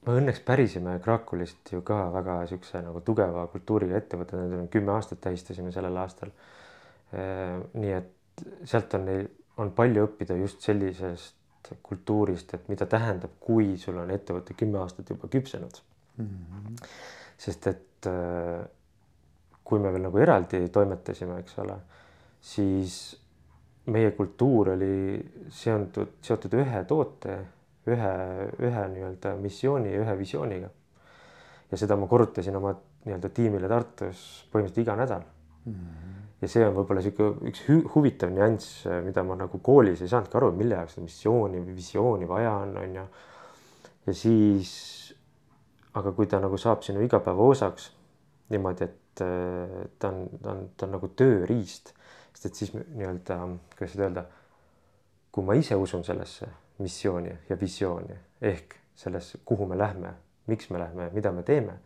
[0.02, 4.40] me õnneks pärisime Krakulist ju ka väga siukse nagu tugeva kultuuriga ettevõtte,
[4.72, 6.32] kümme aastat tähistasime sellel aastal.
[7.12, 13.76] nii et sealt on neil, on palju õppida just sellisest kultuurist, et mida tähendab, kui
[13.78, 15.78] sul on ettevõte kümme aastat juba küpsenud
[16.16, 16.26] mm.
[16.26, 16.86] -hmm.
[17.38, 18.08] sest et
[19.64, 21.76] kui me veel nagu eraldi toimetasime, eks ole,
[22.40, 22.96] siis
[23.92, 25.18] meie kultuur oli
[25.50, 27.38] seondud, seotud ühe toote,
[27.90, 28.12] ühe,
[28.62, 30.70] ühe nii-öelda missiooni ja ühe visiooniga.
[31.70, 32.74] ja seda ma korrutasin oma
[33.06, 34.20] nii-öelda tiimile Tartus
[34.52, 35.72] põhimõtteliselt iga nädal mm.
[35.72, 36.18] -hmm.
[36.42, 40.50] Ja see on võib-olla niisugune üks huvitav nüanss, mida ma nagu koolis ei saanudki aru,
[40.58, 43.04] mille jaoks seda missiooni või visiooni vaja on, on ju.
[44.08, 44.72] ja siis,
[45.98, 47.92] aga kui ta nagu saab sinu igapäeva osaks
[48.52, 51.92] niimoodi, et et ta on, ta on, ta on nagu tööriist,
[52.32, 53.38] sest et siis nii-öelda,
[53.76, 54.24] kuidas seda öelda,
[55.32, 56.48] kui ma ise usun sellesse
[56.80, 60.14] missiooni ja visiooni ehk sellesse, kuhu me lähme,
[60.48, 61.76] miks me lähme, mida me teeme,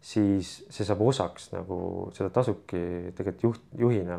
[0.00, 1.78] siis see saab osaks nagu
[2.16, 2.80] seda tasubki
[3.16, 4.18] tegelikult juht, juhina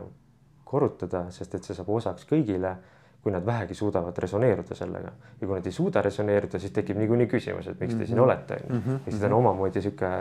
[0.70, 2.76] korrutada, sest et see saab osaks kõigile,
[3.24, 7.28] kui nad vähegi suudavad resoneeruda sellega ja kui nad ei suuda resoneeruda, siis tekib niikuinii
[7.28, 8.08] küsimus, et miks te mm -hmm.
[8.08, 8.24] siin mhm.
[8.24, 8.80] olete, onju.
[8.80, 8.96] Mhm.
[8.96, 10.12] ehk siis ta on omamoodi sihuke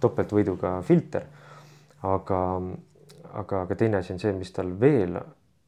[0.00, 1.22] topeltvõiduga filter.
[2.02, 2.62] aga,
[3.32, 5.16] aga, aga teine asi on see, mis tal veel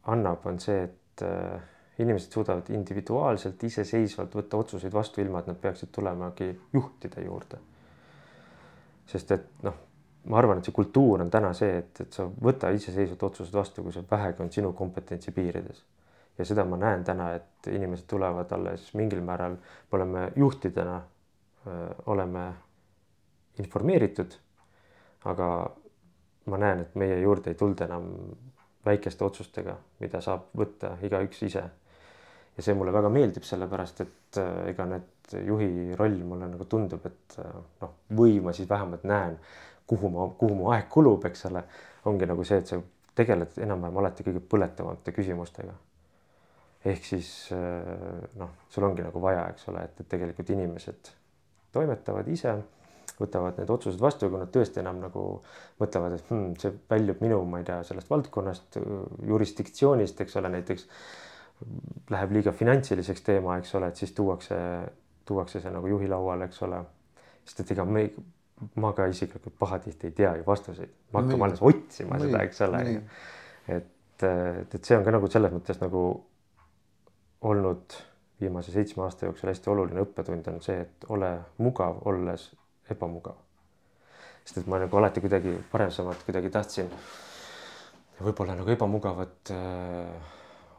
[0.06, 1.60] annab, on see, et äh,
[1.98, 7.58] inimesed suudavad individuaalselt, iseseisvalt võtta otsuseid vastu, ilma et nad peaksid tulemagi juhtide juurde.
[9.08, 9.76] Sest et noh,
[10.28, 13.84] ma arvan, et see kultuur on täna see, et, et sa võta iseseisvalt otsused vastu,
[13.84, 15.84] kui see vähegi on sinu kompetentsi piirides.
[16.38, 21.00] ja seda ma näen täna, et inimesed tulevad alles mingil määral, me oleme juhtidena,
[22.06, 22.44] oleme
[23.58, 24.36] informeeritud.
[25.24, 25.48] aga
[26.46, 28.06] ma näen, et meie juurde ei tulda enam
[28.86, 31.64] väikeste otsustega, mida saab võtta igaüks ise.
[32.56, 37.38] ja see mulle väga meeldib, sellepärast et ega need juhi roll mulle nagu tundub, et
[37.42, 39.36] äh, noh, või ma siis vähemalt näen,
[39.88, 41.64] kuhu ma, kuhu mu aeg kulub, eks ole,
[42.08, 42.80] ongi nagu see, et sa
[43.18, 45.74] tegeled enam-vähem alati kõige põletavamate küsimustega.
[46.88, 51.14] ehk siis äh, noh, sul ongi nagu vaja, eks ole, et, et tegelikult inimesed
[51.72, 52.54] toimetavad ise
[53.18, 55.24] võtavad need otsused vastu, kui nad tõesti enam nagu
[55.80, 58.78] mõtlevad, et hmm, see väljub minu, ma ei tea, sellest valdkonnast,
[59.26, 60.86] jurisdiktsioonist, eks ole, näiteks
[62.14, 64.58] läheb liiga finantsiliseks teema, eks ole, et siis tuuakse,
[65.28, 66.82] tuuakse see nagu juhi lauale, eks ole.
[67.44, 68.08] sest et ega me,
[68.82, 72.82] ma ka isiklikult pahatihti ei tea ju vastuseid, me hakkame alles otsima seda, eks ole.
[73.68, 76.04] et, et, et see on ka nagu selles mõttes nagu
[77.48, 77.98] olnud
[78.40, 81.30] viimase seitsme aasta jooksul hästi oluline õppetund on see, et ole
[81.64, 82.48] mugav, olles
[82.90, 83.38] ebamugav.
[84.44, 86.90] sest et ma nagu alati kuidagi paremat kuidagi tahtsin.
[88.20, 90.30] võib-olla nagu ebamugavad äh,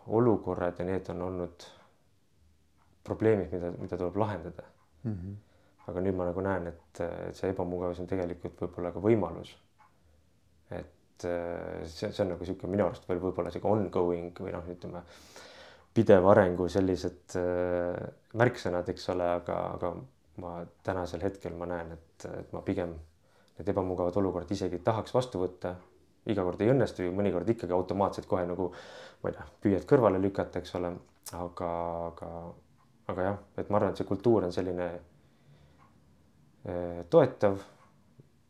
[0.08, 1.68] olukorrad ja need on olnud
[3.10, 4.68] probleemid, mida, mida tuleb lahendada
[5.04, 5.16] mm.
[5.16, 5.36] -hmm.
[5.92, 7.02] aga nüüd ma nagu näen, et,
[7.38, 9.56] see ebamugavus on tegelikult võib-olla ka võimalus.
[10.70, 14.72] et äh, see, see on nagu niisugune minu arust veel võib-olla sihuke ongoing või noh,
[14.76, 15.04] ütleme
[15.94, 19.94] pidev arengu sellised äh, märksõnad, eks ole, aga, aga
[20.40, 22.94] ma tänasel hetkel ma näen, et, et ma pigem
[23.60, 25.74] need ebamugavad olukorrad isegi tahaks vastu võtta
[26.32, 28.70] iga kord ei õnnestu ju mõnikord ikkagi automaatselt kohe nagu
[29.24, 30.94] ma ei tea, püüad kõrvale lükata, eks ole,
[31.36, 31.70] aga,
[32.10, 32.32] aga,
[33.10, 34.88] aga jah, et ma arvan, et see kultuur on selline
[36.66, 37.60] eh, toetav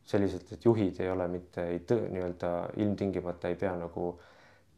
[0.10, 4.12] selliselt, et juhid ei ole mitte ei nii-öelda ilmtingimata ei pea nagu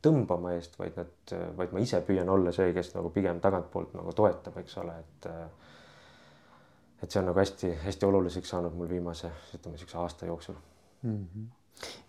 [0.02, 4.14] tõmbama eest, vaid nad, vaid ma ise püüan olla see, kes nagu pigem tagantpoolt nagu
[4.18, 5.30] toetab, eks ole, et
[7.02, 10.56] et see on nagu hästi-hästi oluliseks saanud mul viimase, ütleme niisuguse aasta jooksul
[11.02, 11.28] mm.
[11.28, 11.48] -hmm.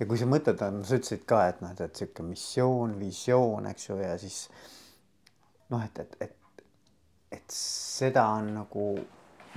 [0.01, 3.89] ja kui sa mõtled, sa ütlesid ka, et noh, et, et niisugune missioon, visioon, eks
[3.89, 4.43] ju, ja siis
[5.71, 6.37] noh, et, et, et,
[7.33, 8.87] et seda on nagu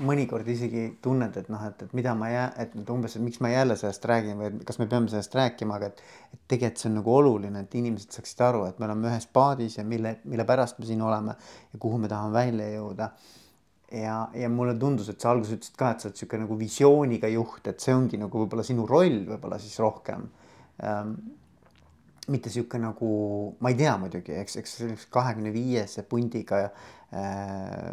[0.04, 3.52] mõnikord isegi tunned, et noh, et, et mida ma jää-, et umbes, et miks ma
[3.54, 6.02] jälle sellest räägin või kas me peame sellest rääkima, aga et,
[6.36, 9.78] et tegelikult see on nagu oluline, et inimesed saaksid aru, et me oleme ühes paadis
[9.80, 13.10] ja mille, mille pärast me siin oleme ja kuhu me tahame välja jõuda.
[13.96, 17.32] ja, ja mulle tundus, et sa alguses ütlesid ka, et sa oled niisugune nagu visiooniga
[17.32, 20.28] juht, et see ongi nagu võib-olla sinu roll võib-olla siis rohkem
[20.84, 21.16] ähm,
[22.28, 23.08] mitte sihuke nagu,
[23.62, 26.66] ma ei tea muidugi, eks, eks kahekümne viiese pundiga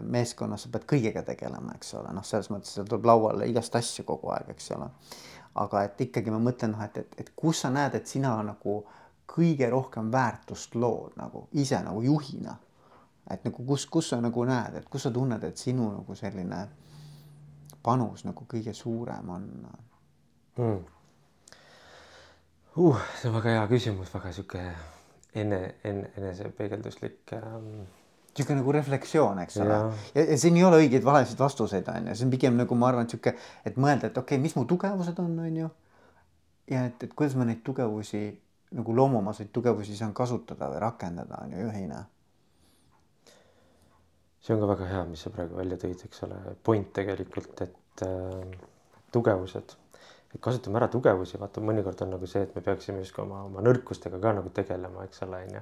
[0.03, 4.05] meeskonnas sa pead kõigega tegelema, eks ole, noh, selles mõttes seal tuleb lauale igast asju
[4.09, 4.89] kogu aeg, eks ole.
[5.63, 8.81] aga et ikkagi ma mõtlen, noh, et, et, et kus sa näed, et sina nagu
[9.33, 12.57] kõige rohkem väärtust lood nagu ise nagu juhina.
[13.31, 16.67] et nagu kus, kus sa nagu näed, et kus sa tunned, et sinu nagu selline
[17.83, 19.47] panus nagu kõige suurem on
[20.57, 20.85] mm.?
[22.77, 23.01] uh,?
[23.21, 24.65] see on väga hea küsimus, väga sihuke
[25.35, 27.85] enne, enne, enesepeegelduslik ähm....
[28.33, 29.79] niisugune nagu reflektsioon, eks ole.
[30.15, 32.89] ja, ja siin ei ole õigeid valesid vastuseid, on ju, see on pigem nagu ma
[32.89, 33.35] arvan, et sihuke,
[33.69, 35.69] et mõelda, et okei okay,, mis mu tugevused on, on ju.
[36.73, 38.25] ja et, et kuidas ma neid tugevusi
[38.73, 42.01] nagu loomuomaseid tugevusi saan kasutada või rakendada, on ju, juhina.
[44.41, 48.07] see on ka väga hea, mis sa praegu välja tõid, eks ole, point tegelikult, et
[48.09, 48.59] äh,
[49.13, 49.77] tugevused
[50.33, 53.65] et kasutame ära tugevusi, vaata mõnikord on nagu see, et me peaksime justkui oma, oma
[53.65, 55.61] nõrkustega ka nagu tegelema, eks ole, onju.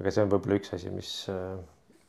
[0.00, 1.10] aga see on võib-olla üks asi, mis,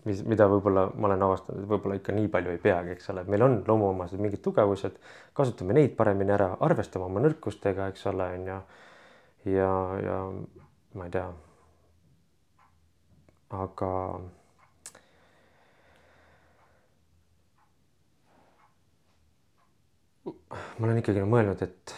[0.07, 3.25] mis, mida võib-olla ma olen avastanud, et võib-olla ikka nii palju ei peagi, eks ole,
[3.25, 4.97] et meil on loomuomased mingid tugevused,
[5.35, 8.59] kasutame neid paremini ära, arvestame oma nõrkustega, eks ole, onju.
[9.53, 9.71] ja,
[10.05, 10.19] ja
[10.95, 11.29] ma ei tea.
[13.49, 13.89] aga
[20.77, 21.95] ma olen ikkagi mõelnud, et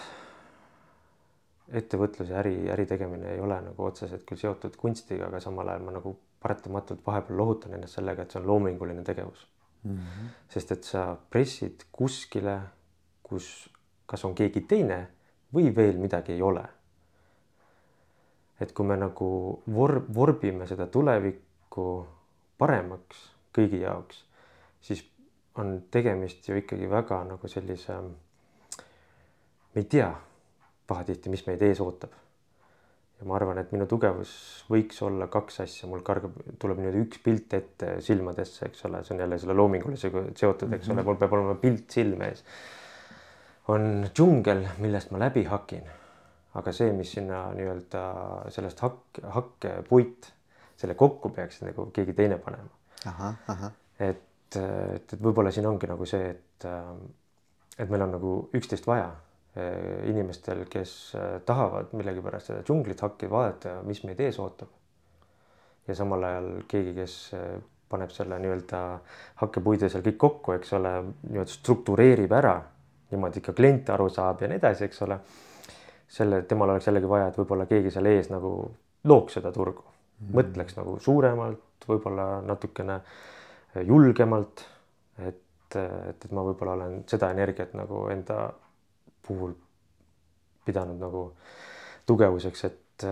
[1.81, 5.85] ettevõtlus ja äri, äri tegemine ei ole nagu otseselt küll seotud kunstiga, aga samal ajal
[5.87, 9.47] ma nagu paratamatult vahepeal lohutan ennast sellega, et see on loominguline tegevus
[9.83, 9.97] mm.
[9.97, 10.29] -hmm.
[10.49, 12.59] sest et sa pressid kuskile,
[13.23, 13.69] kus
[14.05, 15.07] kas on keegi teine
[15.55, 16.65] või veel midagi ei ole.
[18.61, 19.27] et kui me nagu
[19.73, 21.85] vor-, vorbime seda tulevikku
[22.61, 23.23] paremaks
[23.57, 24.19] kõigi jaoks,
[24.85, 25.01] siis
[25.57, 27.95] on tegemist ju ikkagi väga nagu sellise,
[29.73, 30.11] me ei tea
[30.87, 32.13] pahatihti, mis meid ees ootab.
[33.21, 34.33] Ja ma arvan, et minu tugevus
[34.71, 39.15] võiks olla kaks asja, mul kargab, tuleb niimoodi üks pilt ette silmadesse, eks ole, see
[39.15, 42.43] on jälle selle loomingulisega seotud, eks ole, mul peab olema pilt silme ees.
[43.71, 45.85] on džungel, millest ma läbi hakin,
[46.59, 48.03] aga see, mis sinna nii-öelda
[48.51, 50.33] sellest hakk, hakkepuit,
[50.81, 52.73] selle kokku peaks nagu keegi teine panema.
[54.01, 54.27] et
[54.59, 56.67] et, et võib-olla siin ongi nagu see, et,
[57.77, 59.11] et meil on nagu üksteist vaja
[60.07, 64.69] inimestel, kes eh, tahavad millegipärast seda džunglit hakki vaadata, mis meid ees ootab.
[65.87, 67.57] ja samal ajal keegi, kes eh,
[67.91, 68.81] paneb selle nii-öelda
[69.41, 70.93] hakkepuidu seal kõik kokku, eks ole,
[71.27, 72.55] nii-öelda struktureerib ära
[73.11, 75.19] niimoodi ikka klient aru saab ja nii edasi, eks ole.
[76.11, 78.49] selle, temal oleks jällegi vaja, et võib-olla keegi seal ees nagu
[79.07, 80.33] looks seda turgu mm, -hmm.
[80.39, 83.01] mõtleks nagu suuremalt, võib-olla natukene
[83.87, 84.65] julgemalt.
[85.27, 85.43] et,
[85.75, 88.51] et, et ma võib-olla olen seda energiat nagu enda
[89.31, 89.55] puhul
[90.65, 91.23] pidanud nagu
[92.05, 93.05] tugevuseks, et,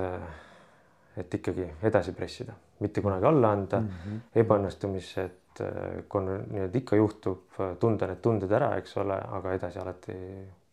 [1.18, 2.54] et ikkagi edasi pressida,
[2.84, 4.22] mitte kunagi alla anda mm -hmm.
[4.44, 5.64] ebaõnnestumised,
[6.10, 10.16] kui nii-öelda ikka juhtub, tunda need tunded ära, eks ole, aga edasi alati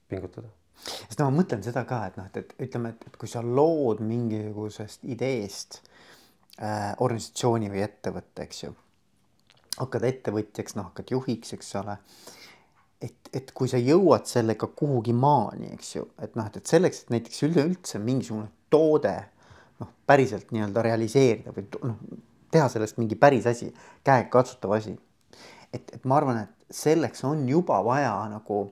[0.08, 3.28] pingutada sest no ma mõtlen seda ka, et noh, et, et ütleme, et, et kui
[3.28, 5.80] sa lood mingisugusest ideest
[6.60, 8.74] äh, organisatsiooni või ettevõtte, eks ju
[9.76, 11.96] hakkad ettevõtjaks, noh, hakkad juhiks, eks ole.
[13.02, 17.04] Et, et kui sa jõuad sellega kuhugi maani, eks ju, et noh, et, et selleks,
[17.04, 19.14] et näiteks üleüldse mingisugune toode
[19.80, 21.98] noh, päriselt nii-öelda realiseerida või noh,
[22.54, 23.72] teha sellest mingi päris asi,
[24.06, 24.96] käegakatsutav asi.
[25.72, 28.64] et, et ma arvan, et selleks on juba vaja nagu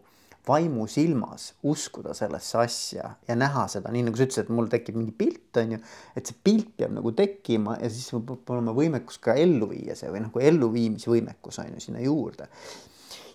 [0.49, 5.15] vaimusilmas uskuda sellesse asja ja näha seda, nii nagu sa ütlesid, et mul tekib mingi
[5.17, 5.79] pilt, on ju,
[6.17, 10.11] et see pilt peab nagu tekkima ja siis peab olema võimekus ka ellu viia see
[10.13, 12.51] või nagu elluviimisvõimekus on ju sinna juurde.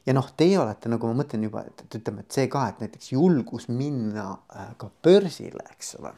[0.05, 3.13] Ja noh, teie olete nagu ma mõtlen juba, et ütleme, et see ka, et näiteks
[3.13, 6.13] julgus minna äh, ka börsile, eks ole.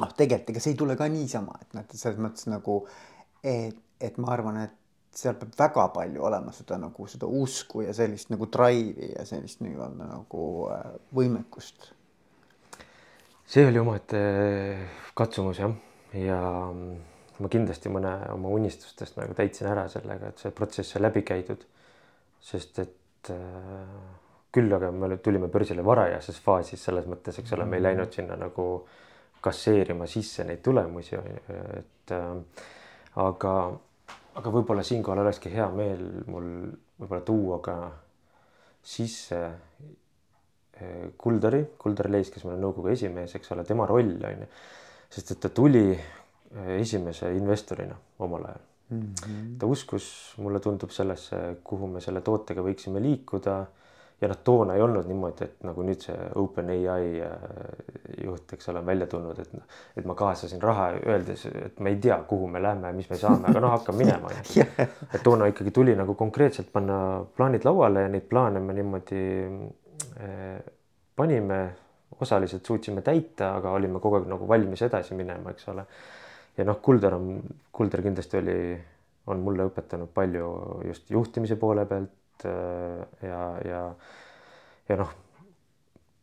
[0.00, 2.80] noh, tegelikult ega see ei tule ka niisama, et noh, et selles mõttes nagu,
[3.42, 4.80] et, et ma arvan, et
[5.14, 9.62] seal peab väga palju olema seda nagu seda usku ja sellist nagu drive'i ja sellist
[9.62, 11.92] nii-öelda nagu äh, võimekust.
[13.46, 14.20] see oli omaette
[15.14, 15.74] katsumus jah,
[16.16, 16.40] ja
[17.42, 21.64] ma kindlasti mõne oma unistustest nagu täitsin ära sellega, et see protsess sai läbi käidud.
[22.44, 23.96] Sest et äh,
[24.54, 27.88] küll aga me tulime börsile varajases faasis selles mõttes, eks ole, me ei mm.
[27.88, 28.68] läinud sinna nagu
[29.44, 31.18] kasseerima sisse neid tulemusi,
[31.78, 32.64] et äh,
[33.24, 33.54] aga,
[34.40, 36.48] aga võib-olla siinkohal olekski hea meel mul
[37.00, 37.76] võib-olla tuua ka
[38.94, 44.44] sisse äh, Kuldari, Kuldar Leis, kes meil on nõukogu esimees, eks ole, tema roll on
[44.44, 44.52] ju,
[45.16, 49.14] sest et ta tuli äh, esimese investorina omal ajal mm.
[49.20, 49.54] -hmm.
[49.58, 50.06] ta uskus,
[50.38, 53.64] mulle tundub sellesse, kuhu me selle tootega võiksime liikuda
[54.20, 57.46] ja noh, toona ei olnud niimoodi, et nagu nüüd see OpenAI äh,
[58.24, 59.54] juht, eks ole, on välja tulnud, et,
[59.98, 63.50] et ma kaasasin raha öeldes, et me ei tea, kuhu me lähme, mis me saame,
[63.50, 64.32] aga noh, hakkame minema
[65.14, 66.98] et toona ikkagi tuli nagu konkreetselt panna
[67.36, 69.24] plaanid lauale ja neid plaane me niimoodi
[70.22, 70.58] eh,
[71.16, 71.62] panime,
[72.20, 75.84] osaliselt suutsime täita, aga olime kogu aeg nagu valmis edasi minema, eks ole.
[76.56, 77.40] Ja noh, Kulder on,
[77.72, 78.58] Kulder kindlasti oli,
[79.26, 80.50] on mulle õpetanud palju
[80.88, 82.12] just juhtimise poole pealt
[82.44, 83.80] Äh, ja, ja,
[84.88, 85.10] ja noh,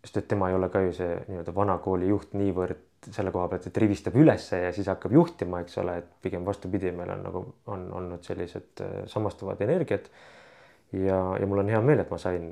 [0.03, 3.47] sest et tema ei ole ka ju see nii-öelda vana kooli juht niivõrd selle koha
[3.49, 7.23] pealt, et rivistab ülesse ja siis hakkab juhtima, eks ole, et pigem vastupidi, meil on
[7.25, 10.11] nagu on olnud sellised äh, samastuvad energiat.
[10.91, 12.51] ja, ja mul on hea meel, et ma sain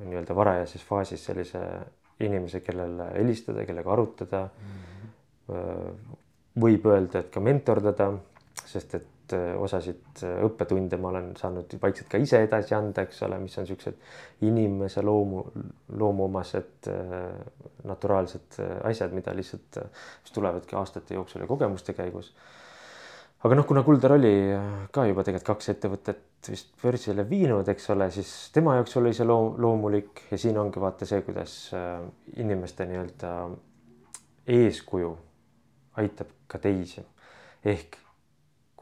[0.00, 1.60] nii-öelda varajases faasis sellise
[2.24, 4.74] inimese, kellele helistada, kellega arutada mm.
[5.52, 6.20] -hmm.
[6.60, 8.10] Võib öelda, et ka mentordada,
[8.64, 13.22] sest et äh, osasid äh, õppetunde ma olen saanud vaikselt ka ise edasi anda, eks
[13.26, 13.98] ole, mis on siuksed
[14.46, 15.42] inimese loomu,
[15.98, 17.24] loomuomased äh,
[17.90, 19.80] naturaalsed asjad, mida lihtsalt,
[20.22, 22.30] mis tulevadki aastate jooksul ja kogemuste käigus.
[23.44, 24.32] aga noh, kuna Kuldar oli
[24.94, 29.26] ka juba tegelikult kaks ettevõtet vist börsile viinud, eks ole, siis tema jaoks oli see
[29.26, 31.58] loom, loomulik ja siin ongi vaata see, kuidas
[32.36, 33.36] inimeste nii-öelda
[34.54, 35.12] eeskuju
[36.00, 37.04] aitab ka teisi
[37.64, 38.00] ehk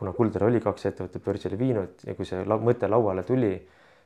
[0.03, 3.53] kuna Kulder oli kaks ettevõtet börsile viinud ja kui see la mõte lauale tuli,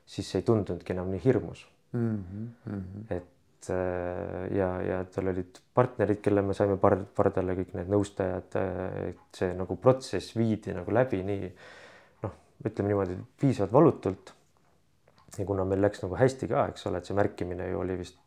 [0.07, 1.65] siis ei tundunudki enam nii hirmus
[1.97, 2.19] mm.
[2.67, 3.07] -hmm.
[3.17, 8.59] et äh, ja, ja tal olid partnerid, kelle me saime pard pardale, kõik need nõustajad,
[8.61, 11.51] äh, et see nagu protsess viidi nagu läbi nii
[12.23, 14.35] noh, ütleme niimoodi piisavalt valutult.
[15.39, 18.21] ja kuna meil läks nagu hästi ka, eks ole, et see märkimine ju oli vist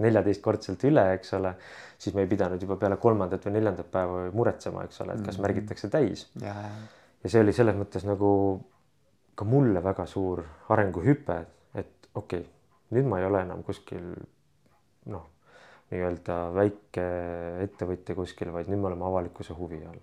[0.00, 1.52] neljateistkordselt üle, eks ole,
[2.00, 5.26] siis me ei pidanud juba peale kolmandat või neljandat päeva muretsema, eks ole, et kas
[5.26, 5.46] mm -hmm.
[5.48, 6.30] märgitakse täis.
[7.24, 8.60] ja see oli selles mõttes nagu
[9.34, 12.50] ka mulle väga suur arenguhüpe, et okei okay,,
[12.90, 14.14] nüüd ma ei ole enam kuskil
[15.06, 15.28] noh,
[15.90, 17.06] nii-öelda väike
[17.66, 20.00] ettevõtja kuskil, vaid nüüd me oleme avalikkuse huvi all.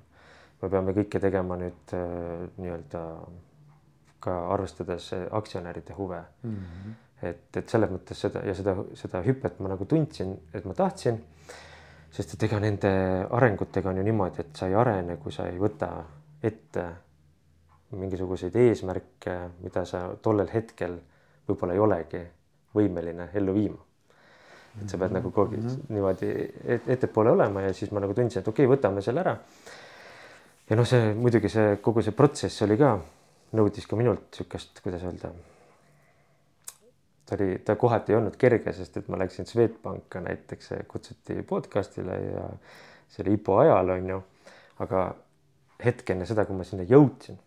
[0.61, 3.03] me peame kõike tegema nüüd äh, nii-öelda
[4.19, 6.55] ka arvestades aktsionäride huve mm.
[6.55, 10.75] -hmm et, et selles mõttes seda ja seda, seda hüpet ma nagu tundsin, et ma
[10.77, 11.19] tahtsin.
[12.11, 12.89] sest et ega nende
[13.37, 15.89] arengutega on ju niimoodi, et sa ei arene, kui sa ei võta
[16.43, 16.85] ette
[17.91, 20.97] mingisuguseid eesmärke, mida sa tollel hetkel
[21.47, 22.23] võib-olla ei olegi
[22.75, 23.85] võimeline ellu viima.
[24.79, 25.93] et sa pead nagu kogu aeg mm -hmm.
[25.93, 29.37] niimoodi ettepoole olema ja siis ma nagu tundsin, et okei okay,, võtame selle ära.
[30.69, 32.99] ja noh, see muidugi see kogu see protsess oli ka,
[33.53, 35.33] nõudis ka minult niisugust, kuidas öelda
[37.29, 42.17] ta oli, ta kohati ei olnud kerge, sest et ma läksin Swedbanka näiteks, kutsuti podcast'ile
[42.23, 42.47] ja
[43.09, 44.23] see oli IPO ajal on ju.
[44.79, 45.03] aga
[45.83, 47.37] hetk enne seda, kui ma sinna jõudsin,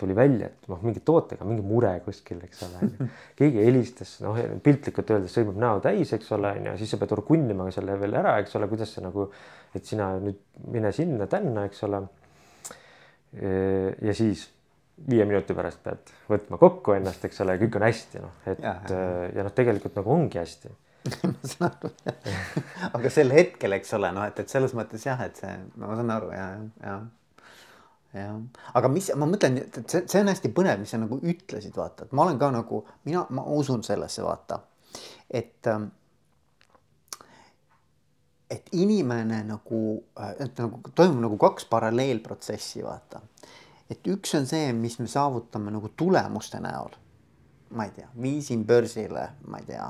[0.00, 3.08] tuli välja, et noh, mingi tootega mingi mure kuskil, eks ole.
[3.38, 7.12] keegi helistas, noh piltlikult öeldes sõimab näo täis, eks ole, on ju, siis sa pead
[7.18, 9.28] orgunnima selle veel ära, eks ole, kuidas see nagu,
[9.76, 10.40] et sina nüüd
[10.72, 12.02] mine sinna-tänna, eks ole.
[13.30, 14.48] ja siis
[15.08, 18.74] viie minuti pärast pead võtma kokku ennast, eks ole, kõik on hästi, noh, et ja,
[18.88, 19.04] ja,
[19.36, 20.72] ja noh, tegelikult nagu ongi hästi.
[21.24, 22.50] Ma saan aru jah,
[22.98, 26.12] aga sel hetkel, eks ole, noh, et, et selles mõttes jah, et see, ma saan
[26.12, 26.48] aru ja,
[26.84, 26.96] ja,
[28.18, 28.26] ja,
[28.76, 32.04] aga mis ma mõtlen, et see, see on hästi põnev, mis sa nagu ütlesid, vaata,
[32.04, 34.60] et ma olen ka nagu mina, ma usun sellesse, vaata,
[35.32, 35.88] et ähm,
[38.50, 39.80] et inimene nagu,
[40.42, 43.22] et nagu toimub nagu kaks paralleelprotsessi, vaata
[43.90, 46.96] et üks on see, mis me saavutame nagu tulemuste näol.
[47.70, 49.84] ma ei tea, viisin börsile, ma ei tea,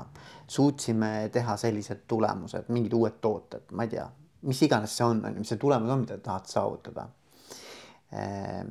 [0.53, 4.03] suutsime teha sellised tulemused, mingid uued tooted, ma ei tea,
[4.45, 7.07] mis iganes see on, on ju, mis see tulemus on, mida tahad saavutada.
[8.13, 8.69] Ehm,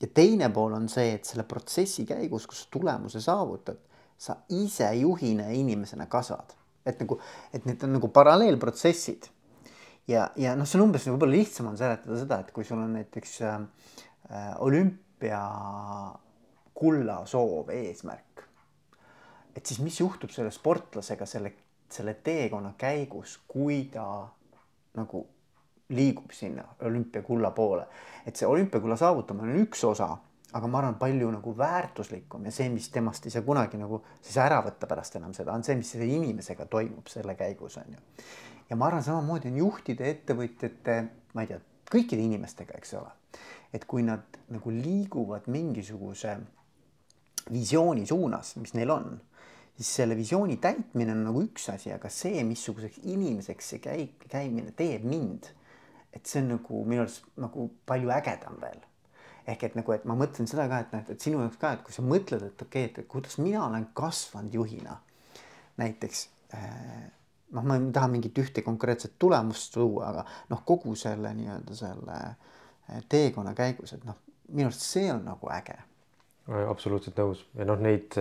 [0.00, 3.82] ja teine pool on see, et selle protsessi käigus, kus tulemuse saavutad,
[4.16, 6.56] sa ise juhina ja inimesena kasvad,
[6.88, 7.20] et nagu,
[7.52, 9.28] et need on nagu paralleelprotsessid
[10.08, 12.94] ja, ja noh, see on umbes võib-olla lihtsam on seletada seda, et kui sul on
[12.96, 13.58] näiteks äh,
[14.30, 15.40] äh olümpia
[16.74, 18.42] kulla soov, eesmärk.
[19.56, 21.52] et siis mis juhtub selle sportlasega selle,
[21.90, 24.28] selle teekonna käigus, kui ta
[24.96, 25.26] nagu
[25.88, 27.86] liigub sinna olümpiakulla poole.
[28.26, 30.16] et see olümpiakulla saavutamine on üks osa,
[30.52, 34.36] aga ma arvan, palju nagu väärtuslikum ja see, mis temast ei saa kunagi nagu siis
[34.42, 38.26] ära võtta pärast enam seda, on see, mis selle inimesega toimub selle käigus on ju.
[38.70, 40.98] ja ma arvan, samamoodi on juhtide, ettevõtjate,
[41.34, 41.60] ma ei tea,
[41.92, 43.14] kõikide inimestega, eks ole.
[43.74, 46.36] Et kui nad nagu liiguvad mingisuguse
[47.52, 49.16] visiooni suunas, mis neil on
[49.76, 54.72] siis selle visiooni täitmine on nagu üks asi, aga see, missuguseks inimeseks see käi-, käimine
[54.76, 55.50] teeb mind,
[56.16, 58.80] et see on nagu minu arust nagu palju ägedam veel.
[59.46, 61.82] ehk et nagu, et ma mõtlen seda ka, et noh, et sinu jaoks ka, et
[61.86, 64.96] kui sa mõtled, et okei okay,, et kuidas mina olen kasvanud juhina
[65.78, 66.22] näiteks
[66.56, 67.04] äh,
[67.54, 72.16] noh, ma ei taha mingit ühte konkreetset tulemust tuua, aga noh, kogu selle nii-öelda selle
[72.16, 72.55] äh,
[73.08, 74.16] teekonna käigus, et noh,
[74.48, 75.76] minu arust see on nagu äge
[76.46, 78.14] absoluutselt nõus ja noh, neid,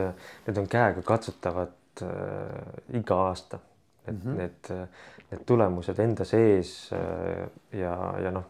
[0.48, 3.60] need on käega katsetavad äh, iga aasta.
[4.08, 4.38] et mm -hmm.
[4.38, 4.90] need,
[5.32, 8.46] need tulemused enda sees äh, ja, ja noh,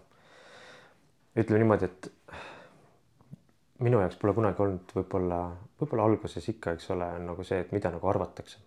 [1.35, 2.11] ütleme niimoodi, et
[3.79, 5.39] minu jaoks pole kunagi olnud võib-olla,
[5.79, 8.59] võib-olla alguses ikka, eks ole, on nagu see, et mida nagu arvatakse.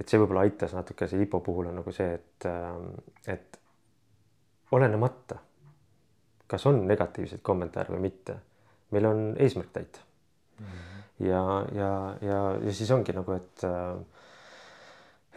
[0.00, 3.60] et see võib-olla aitas natuke see IPO puhul on nagu see, et, äh, et
[4.72, 5.38] olenemata,
[6.46, 8.36] kas on negatiivseid kommentaare või mitte,
[8.94, 10.04] meil on eesmärk täita.
[11.18, 11.40] Ja,
[11.72, 11.90] ja,
[12.20, 13.96] ja, ja siis ongi nagu, et äh,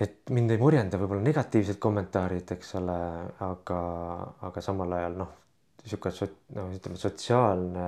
[0.03, 2.97] et mind ei murjenda võib-olla negatiivsed kommentaarid, eks ole,
[3.45, 3.79] aga,
[4.47, 5.31] aga samal ajal noh,
[5.83, 7.87] niisugune sot-, noh, ütleme sotsiaalne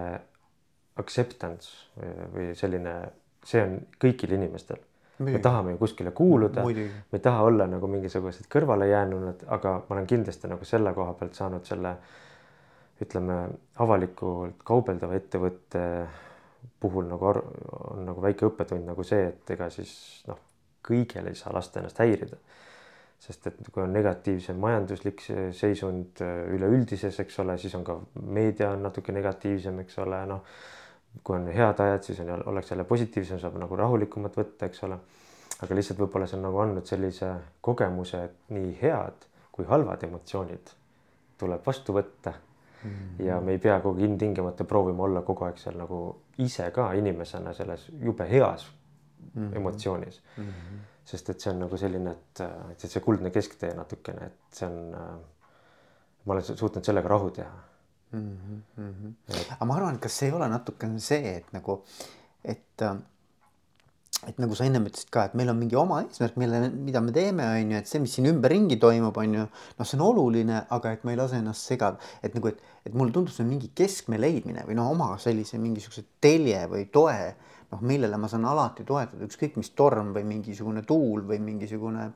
[1.01, 2.01] acceptance
[2.33, 2.95] või selline,
[3.47, 4.81] see on kõigil inimestel.
[5.21, 10.07] me tahame ju kuskile kuuluda, me ei taha olla nagu mingisugused kõrvalejäänunad, aga ma olen
[10.09, 11.95] kindlasti nagu selle koha pealt saanud selle
[13.01, 13.37] ütleme
[13.81, 15.83] avalikult kaubeldava ettevõtte
[16.81, 19.93] puhul nagu on nagu väike õppetund nagu see, et ega siis
[20.29, 20.39] noh,
[20.85, 22.37] kõigil ei saa lasta ennast häirida.
[23.21, 25.21] sest et kui on negatiivsem majanduslik
[25.53, 26.23] seisund
[26.55, 30.41] üleüldises, eks ole, siis on ka meedia on natuke negatiivsem, eks ole, noh.
[31.23, 34.97] kui on head ajad, siis on, ollakse jälle positiivsem, saab nagu rahulikumalt võtta, eks ole.
[35.61, 40.73] aga lihtsalt võib-olla see on nagu andnud sellise kogemuse, et nii head kui halvad emotsioonid
[41.37, 42.33] tuleb vastu võtta
[42.83, 43.25] -hmm.
[43.25, 47.53] ja me ei pea kogu ilmtingimata proovima olla kogu aeg seal nagu ise ka inimesena
[47.53, 48.71] selles jube heas
[49.33, 49.55] mm -hmm.
[49.55, 50.43] emotsioonis mm.
[50.43, 50.79] -hmm.
[51.03, 54.95] sest et see on nagu selline, et, et see kuldne kesktee natukene, et see on
[56.25, 57.59] ma olen suutnud sellega rahu teha
[58.11, 58.37] mm.
[58.77, 59.13] -hmm.
[59.27, 59.51] Et...
[59.51, 61.83] aga ma arvan, et kas see ei ole natukene see, et nagu,
[62.43, 62.97] et äh,
[64.27, 67.13] et nagu sa ennem ütlesid ka, et meil on mingi oma eesmärk, mille, mida me
[67.15, 69.45] teeme, on ju, et see, mis siin ümberringi toimub, on ju,
[69.79, 72.93] noh, see on oluline, aga et ma ei lase ennast segada, et nagu, et, et
[72.93, 77.17] mulle tundub, see on mingi keskme leidmine või noh, oma sellise mingisuguse telje või toe,
[77.73, 82.11] noh, millele ma saan alati toetuda, ükskõik mis torm või mingisugune tuul või mingisugune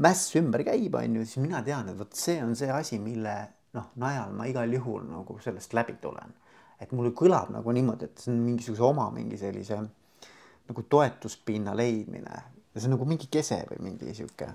[0.00, 3.36] mäss ümber käib, on ju, siis mina tean, et vot see on see asi, mille
[3.76, 6.32] noh, najal ma igal juhul nagu sellest läbi tulen.
[6.80, 9.76] et mul kõlab nagu niimoodi, et see on mingisuguse oma mingi sellise
[10.70, 12.34] nagu toetuspinna leidmine
[12.74, 14.48] ja see on nagu mingi kese või mingi sihuke.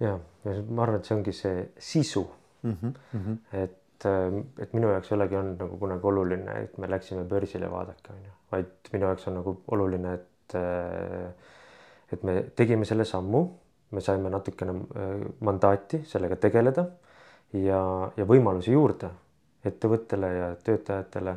[0.00, 2.24] ja, ja ma arvan, et see ongi see sisu
[2.62, 2.76] mm.
[2.82, 3.38] -hmm, mm -hmm.
[3.62, 7.70] et, äh, et minu jaoks ei olegi olnud nagu kunagi oluline, et me läksime börsile,
[7.70, 11.34] vaadake on ju, vaid minu jaoks on nagu oluline, et äh,
[12.12, 13.44] et me tegime selle sammu,
[13.90, 16.86] me saime natukene äh, mandaati sellega tegeleda
[17.52, 19.10] ja, ja võimalusi juurde
[19.64, 21.36] ettevõttele ja töötajatele.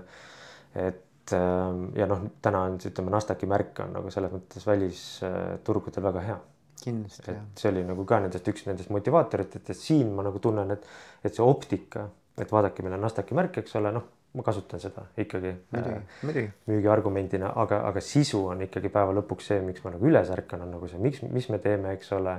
[0.76, 6.05] et ähm, ja noh, täna on siis ütleme, Nasdaqi märk on nagu selles mõttes välisturgudel
[6.05, 6.38] väga hea.
[6.78, 7.32] kindlasti.
[7.32, 10.86] et see oli nagu ka nendest üks nendest motivaatoritest, et siin ma nagu tunnen, et,
[11.25, 12.05] et see optika,
[12.38, 14.05] et vaadake, meil on Nasdaqi märk, eks ole, noh,
[14.38, 19.84] ma kasutan seda ikkagi äh, müügiargumendina, aga, aga sisu on ikkagi päeva lõpuks see, miks
[19.86, 22.38] ma nagu üles ärkan, on nagu see, miks, mis me teeme, eks ole.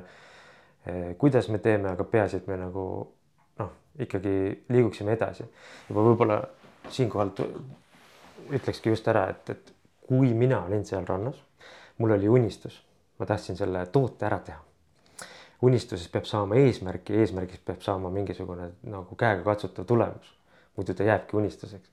[0.86, 2.84] Äh, kuidas me teeme, aga peaasi, et me nagu
[3.58, 3.74] noh,
[4.04, 4.36] ikkagi
[4.70, 5.48] liiguksime edasi.
[5.88, 6.38] juba võib-olla
[6.94, 7.34] siinkohal
[8.54, 9.72] ütlekski just ära, et, et
[10.08, 11.36] kui mina olin seal rannas,
[11.98, 12.78] mul oli unistus,
[13.18, 14.64] ma tahtsin selle toote ära teha.
[15.66, 20.28] unistuses peab saama eesmärki, eesmärgist peab saama mingisugune nagu käegakatsutav tulemus,
[20.76, 21.90] muidu ta jääbki unistuseks.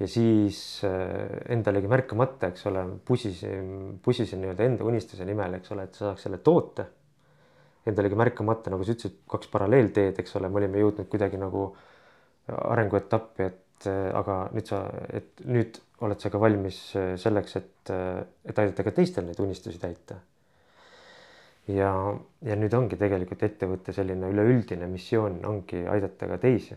[0.00, 5.84] ja siis äh, endalegi märkamata, eks ole, pusisin, pusisin nii-öelda enda unistuse nimel, eks ole,
[5.84, 6.86] et saaks selle toote
[7.86, 11.68] endalegi märkamata, nagu sa ütlesid, kaks paralleelteed, eks ole, me olime jõudnud kuidagi nagu
[12.56, 18.22] arenguetappi, et aga nüüd sa, et nüüd oled sa ka valmis äh, selleks, et, äh,
[18.44, 20.18] et aidata ka teistel neid unistusi täita.
[21.66, 21.90] ja,
[22.46, 26.76] ja nüüd ongi tegelikult ettevõtte selline üleüldine missioon ongi aidata ka teisi,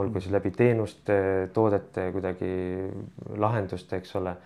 [0.00, 2.52] olgu siis läbi teenuste, toodete, kuidagi
[3.36, 4.36] lahenduste, eks ole.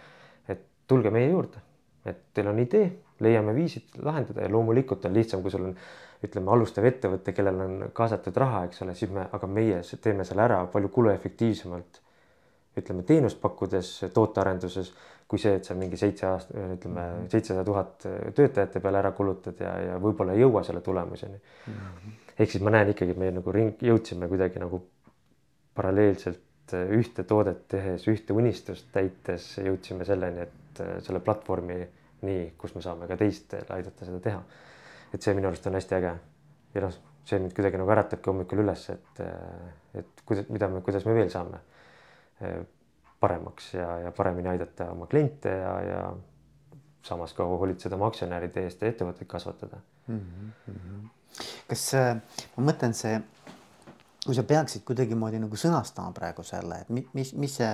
[0.49, 1.61] et tulge meie juurde,
[2.05, 2.91] et teil on idee,
[3.21, 5.77] leiame viisid lahendada ja loomulikult on lihtsam, kui sul on
[6.25, 10.47] ütleme, alustav ettevõte, kellel on kaasatud raha, eks ole, siis me, aga meie teeme selle
[10.47, 12.01] ära palju kuluefektiivsemalt.
[12.75, 14.89] ütleme teenust pakkudes tootearenduses
[15.29, 18.07] kui see, et sa mingi seitse aasta, ütleme seitsesada tuhat
[18.37, 21.79] töötajate peale ära kulutad ja, ja võib-olla ei jõua selle tulemuseni mm.
[21.79, 22.17] -hmm.
[22.39, 24.83] ehk siis ma näen ikkagi, me nagu ring, jõudsime kuidagi nagu
[25.75, 31.81] paralleelselt ühte toodet tehes, ühte unistust täites jõudsime selleni, et selle platvormi
[32.25, 34.43] nii, kus me saame ka teistele aidata seda teha.
[35.15, 36.15] Et see minu arust on hästi äge
[36.75, 36.95] ja noh,
[37.25, 39.25] see mind kuidagi nagu äratabki hommikul üles, et,
[40.01, 41.63] et kuidas, mida me, kuidas me veel saame
[43.25, 46.01] paremaks ja, ja paremini aidata oma kliente ja, ja
[47.05, 50.21] samas ka hoolitseda oma aktsionäride eest ja ettevõtteid kasvatada mm.
[50.67, 51.09] -hmm.
[51.69, 52.17] kas äh,
[52.57, 53.21] ma mõtlen see,
[54.25, 57.71] kui sa peaksid kuidagimoodi nagu sõnastama praegu selle, et mis, mis see,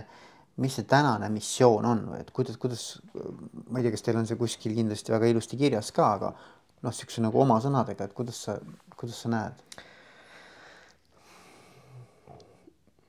[0.62, 2.86] mis see tänane missioon on või et kuidas, kuidas,
[3.70, 6.34] ma ei tea, kas teil on see kuskil kindlasti väga ilusti kirjas ka, aga
[6.80, 8.58] noh, niisuguse nagu oma sõnadega, et kuidas sa,
[8.96, 9.66] kuidas sa näed?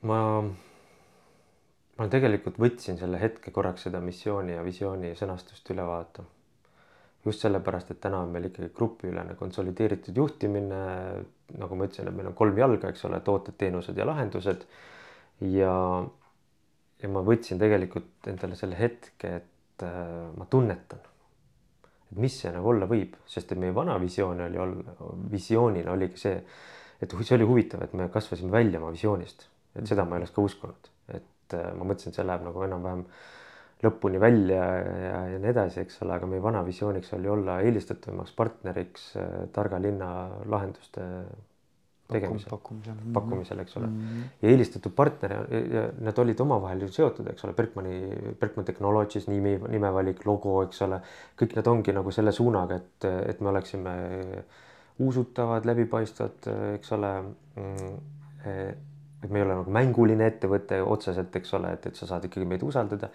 [0.01, 0.19] ma
[2.01, 6.25] ma tegelikult võtsin selle hetke korraks seda missiooni ja visiooni sõnastust üle vaadata.
[7.25, 10.79] just sellepärast, et täna on meil ikkagi grupiülene konsolideeritud juhtimine.
[11.61, 14.65] nagu ma ütlesin, et meil on kolm jalga, eks ole, tooted, teenused ja lahendused.
[15.41, 15.75] ja,
[17.03, 21.05] ja ma võtsin tegelikult endale selle hetke, et äh, ma tunnetan,
[22.11, 24.95] et mis see nagu olla võib, sest et meie vana visioon oli olla,
[25.31, 26.39] visioonina oligi see,
[27.01, 30.35] et see oli huvitav, et me kasvasime välja oma visioonist, et seda ma ei oleks
[30.35, 30.89] ka uskunud.
[31.15, 33.05] Et äh, ma mõtlesin, et see läheb nagu enam-vähem
[33.81, 38.35] lõpuni välja ja, ja nii edasi, eks ole, aga meie vana visiooniks oli olla eelistatavamaks
[38.37, 40.11] partneriks äh, targa linna
[40.51, 41.07] lahenduste
[42.11, 43.97] tegemisel, pakkumisel, pakkumisel, eks ole mm.
[43.97, 44.29] -hmm.
[44.41, 45.35] ja eelistatud partner
[45.99, 47.97] nad olid omavahel ju seotud, eks ole, Berkmani,
[48.39, 51.01] Berkman Technologies nimi, nimevalik, logo, eks ole,
[51.41, 53.95] kõik need ongi nagu selle suunaga, et, et me oleksime
[55.01, 57.11] usutavad, läbipaistvad, eks ole
[57.55, 57.93] mm,
[59.23, 62.47] et me ei ole nagu mänguline ettevõte otseselt, eks ole, et, et sa saad ikkagi
[62.47, 63.11] meid usaldada.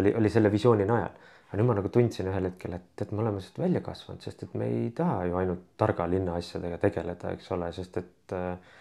[0.00, 1.12] oli, oli selle visiooni najal.
[1.48, 4.46] Aga nüüd ma nagu tundsin ühel hetkel, et, et me oleme sealt välja kasvanud, sest
[4.46, 8.72] et me ei taha ju ainult targa linna asjadega tegeleda, eks ole, sest et äh,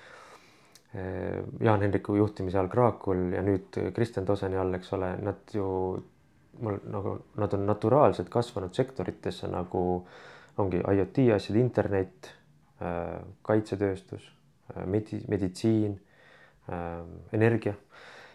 [0.94, 5.66] Jaan Hendriku juhtimise all Kraakul ja nüüd Kristjan Toseni all, eks ole, nad ju
[6.62, 9.82] mul nagu nad on naturaalselt kasvanud sektoritesse nagu
[10.62, 12.30] ongi IoT asjad, internet,
[12.82, 14.28] äh, kaitsetööstus,
[14.76, 15.96] äh, medi-, meditsiin
[16.70, 17.02] äh,
[17.34, 17.74] energia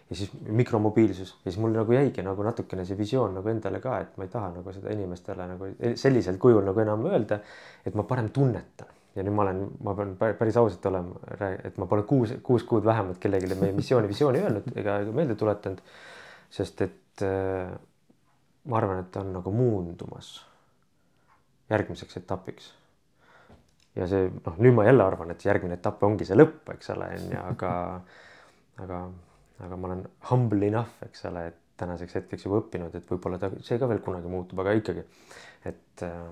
[0.08, 3.98] ja siis mikromobiilsus ja siis mul nagu jäigi nagu natukene see visioon nagu endale ka,
[4.04, 7.40] et ma ei taha nagu seda inimestele nagu sellisel kujul nagu enam öelda,
[7.84, 11.18] et ma parem tunnetan ja nüüd ma olen, ma pean päris ausalt olema,
[11.64, 15.82] et ma pole kuus, kuus kuud vähemalt kellelegi meie missiooni, visiooni öelnud ega meelde tuletanud.
[16.50, 17.68] sest et äh,
[18.64, 20.38] ma arvan, et ta on nagu muundumas
[21.68, 22.70] järgmiseks etapiks
[23.98, 27.08] ja see noh, nüüd ma jälle arvan, et järgmine etapp ongi see lõpp, eks ole,
[27.18, 27.72] on ju, aga,
[28.84, 29.00] aga,
[29.64, 33.50] aga ma olen humble enough, eks ole, et tänaseks hetkeks juba õppinud, et võib-olla ta,
[33.64, 35.04] see ka veel kunagi muutub, aga ikkagi,
[35.70, 36.22] et äh,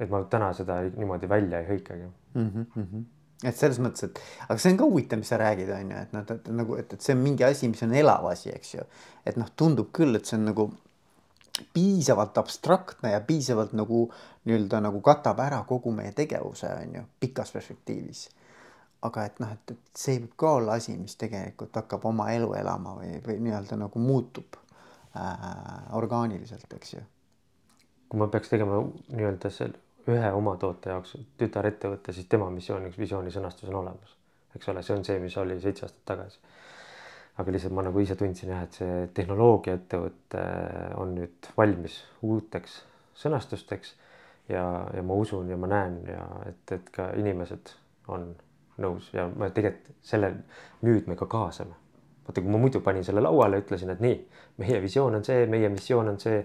[0.00, 2.66] et ma täna seda niimoodi välja ei hõikagi mm.
[2.74, 3.02] -hmm.
[3.44, 6.14] et selles mõttes, et aga see on ka huvitav, mis sa räägid, on ju, et
[6.16, 8.86] noh, et nagu, et, et see on mingi asi, mis on elav asi, eks ju.
[9.26, 10.70] et noh, tundub küll, et see on nagu
[11.74, 14.06] piisavalt abstraktne ja piisavalt nagu
[14.48, 18.28] nii-öelda nagu katab ära kogu meie tegevuse, on ju, pikas perspektiivis.
[19.06, 22.52] Aga et noh, et, et see võib ka olla asi, mis tegelikult hakkab oma elu
[22.58, 24.58] elama või, või nii-öelda nagu muutub
[25.16, 25.46] äh,
[25.96, 27.04] orgaaniliselt, eks ju.
[28.10, 33.32] kui ma peaks tegema nii-öelda selle ühe oma toote jaoks tütarettevõtte, siis tema missiooniks visiooni
[33.32, 34.16] sõnastus on olemas,
[34.56, 36.40] eks ole, see on see, mis oli seitse aastat tagasi
[37.40, 40.44] aga lihtsalt ma nagu ise tundsin jah, et see tehnoloogiaettevõte
[41.00, 42.80] on nüüd valmis uuteks
[43.20, 43.94] sõnastusteks
[44.50, 47.74] ja, ja ma usun ja ma näen ja et, et ka inimesed
[48.12, 48.30] on
[48.80, 50.32] nõus ja ma tegelikult selle
[50.86, 51.76] nüüd me ka kaasame.
[52.26, 54.20] vaata, kui ma muidu panin selle lauale, ütlesin, et nii,
[54.62, 56.44] meie visioon on see, meie missioon on see.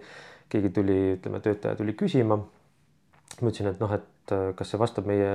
[0.50, 2.38] keegi tuli, ütleme, töötaja tuli küsima.
[2.38, 5.32] ma ütlesin, et noh, et kas see vastab meie,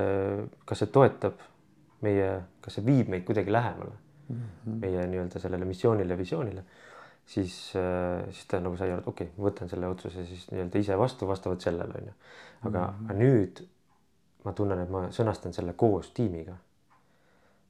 [0.67, 1.41] kas see toetab
[2.05, 2.29] meie,
[2.65, 3.93] kas see viib meid kuidagi lähemale
[4.29, 4.81] mm -hmm.
[4.81, 6.65] meie nii-öelda sellele missioonile, visioonile,
[7.27, 10.47] siis, äh, siis ta nagu sai aru, et okei okay,, ma võtan selle otsuse siis
[10.51, 12.13] nii-öelda ise vastu vastavalt sellele onju.
[12.65, 13.17] aga mm, -hmm.
[13.17, 13.63] nüüd
[14.45, 16.57] ma tunnen, et ma sõnastan selle koos tiimiga.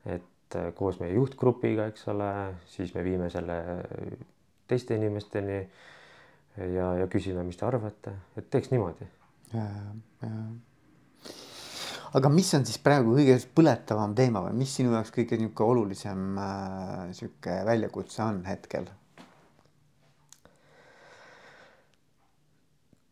[0.06, 2.30] Et äh, koos meie juhtgrupiga, eks ole,
[2.70, 3.60] siis me viime selle
[4.70, 9.08] teiste inimesteni ja, ja küsime, mis te arvate, et teeks niimoodi
[12.18, 16.24] aga mis on siis praegu kõige põletavam teema või mis sinu jaoks kõige niisugune olulisem
[16.42, 18.88] äh, niisugune väljakutse on hetkel?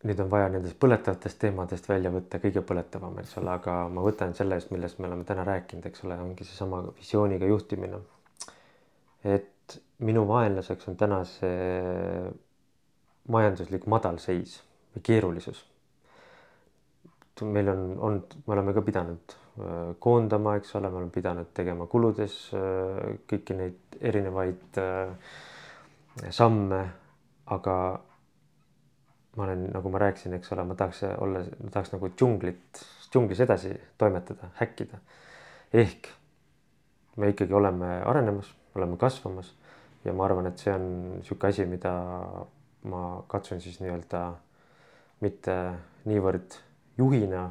[0.06, 4.34] Nüüd on vaja nendest põletavatest teemadest välja võtta kõige põletavam, eks ole, aga ma võtan
[4.38, 7.98] sellest, millest me oleme täna rääkinud, eks ole, ongi seesama visiooniga juhtimine.
[9.24, 12.30] et minu vaenlaseks on täna see
[13.28, 14.60] majanduslik madalseis
[14.94, 15.64] või keerulisus.
[17.42, 21.86] meil on olnud, me oleme ka pidanud äh, koondama, eks ole, me oleme pidanud tegema
[21.86, 25.10] kuludes äh, kõiki neid erinevaid äh,
[26.30, 26.80] samme,
[27.46, 27.76] aga
[29.38, 32.80] ma olen, nagu ma rääkisin, eks ole, ma tahaks olla, ma tahaks nagu džunglit,
[33.12, 34.98] džunglis edasi toimetada, häkkida.
[35.72, 36.08] ehk
[37.16, 39.52] me ikkagi oleme arenemas, oleme kasvamas
[40.04, 41.92] ja ma arvan, et see on niisugune asi, mida
[42.88, 44.22] ma katsun siis nii-öelda
[45.22, 45.54] mitte
[46.08, 46.58] niivõrd
[46.98, 47.48] juhina,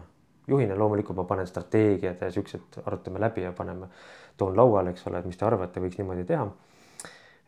[0.47, 3.91] juhina loomulikult ma panen strateegiad ja siuksed arutame läbi ja paneme,
[4.37, 6.47] toon lauale, eks ole, et mis te arvate, võiks niimoodi teha.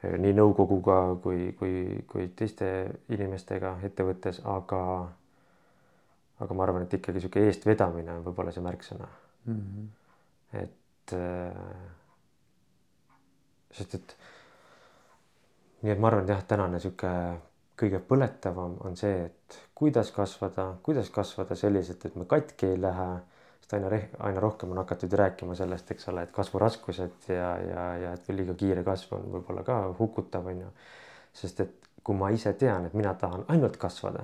[0.04, 1.74] Nii nõukoguga kui, kui,
[2.08, 2.68] kui teiste
[3.12, 4.82] inimestega ettevõttes, aga,
[6.40, 9.10] aga ma arvan, et ikkagi sihuke eestvedamine on võib-olla see märksõna
[9.46, 9.60] mm.
[9.60, 9.90] -hmm.
[10.64, 11.16] et
[13.76, 14.18] sest et
[15.82, 17.12] nii et ma arvan, et jah, tänane sihuke
[17.80, 23.10] kõige põletavam on see, et kuidas kasvada, kuidas kasvada selliselt, et me katki ei lähe.
[23.70, 28.14] Sest aina, aina rohkem on hakatud rääkima sellest, eks ole, et kasvuraskused ja, ja, ja
[28.18, 30.70] et liiga kiire kasv on võib-olla ka hukutav, on ju.
[31.34, 34.24] sest et kui ma ise tean, et mina tahan ainult kasvada,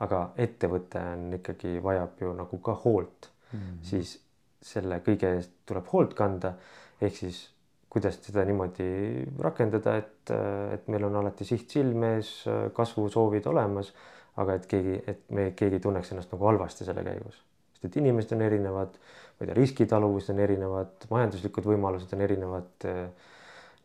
[0.00, 3.82] aga ettevõte on ikkagi, vajab ju nagu ka hoolt mm, -hmm.
[3.82, 4.18] siis
[4.62, 6.54] selle kõige eest tuleb hoolt kanda.
[7.00, 7.50] ehk siis
[7.90, 10.30] kuidas seda niimoodi rakendada, et,
[10.72, 13.92] et meil on alati siht silme ees, kasvusoovid olemas,
[14.36, 17.45] aga et keegi, et me keegi ei tunneks ennast nagu halvasti selle käigus,
[17.76, 22.88] sest et inimesed on erinevad, ma ei tea, riskitaluvused on erinevad, majanduslikud võimalused on erinevad.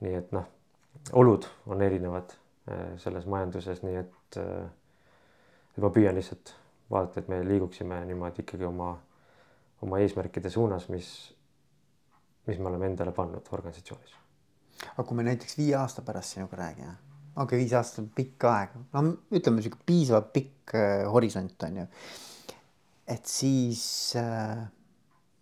[0.02, 0.48] nii et noh,
[1.20, 2.34] olud on erinevad
[3.04, 6.56] selles majanduses, nii et, et ma püüan lihtsalt
[6.90, 8.96] vaadata, et me liiguksime niimoodi ikkagi oma,
[9.86, 11.12] oma eesmärkide suunas, mis
[12.48, 14.18] mis me oleme endale pannud organisatsioonis.
[14.92, 16.96] aga kui me näiteks viie aasta pärast sinuga räägime,
[17.36, 19.04] okei okay,, viis aastat on pikk aeg, no
[19.38, 20.76] ütleme sihuke piisavalt pikk
[21.14, 21.88] horisont on ju.
[23.12, 23.84] Et siis
[24.20, 24.62] äh,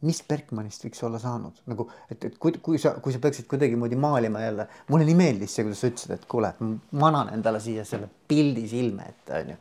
[0.08, 4.00] mis Bergmanist võiks olla saanud nagu, et, et kui, kui sa, kui sa peaksid kuidagimoodi
[4.00, 7.84] maalima jälle, mulle nii meeldis see, kuidas sa ütlesid, et kuule, ma annan endale siia
[7.88, 9.58] selle pildi silme ette onju.